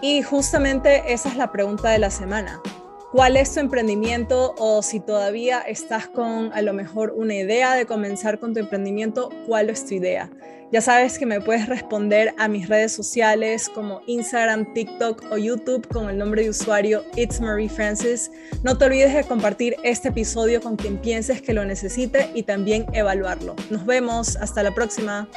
[0.00, 2.60] Y justamente esa es la pregunta de la semana
[3.12, 7.86] cuál es tu emprendimiento o si todavía estás con a lo mejor una idea de
[7.86, 10.30] comenzar con tu emprendimiento, cuál es tu idea.
[10.72, 15.88] Ya sabes que me puedes responder a mis redes sociales como Instagram, TikTok o YouTube
[15.88, 18.30] con el nombre de usuario It's Marie Francis.
[18.62, 22.86] No te olvides de compartir este episodio con quien pienses que lo necesite y también
[22.92, 23.56] evaluarlo.
[23.68, 25.28] Nos vemos, hasta la próxima.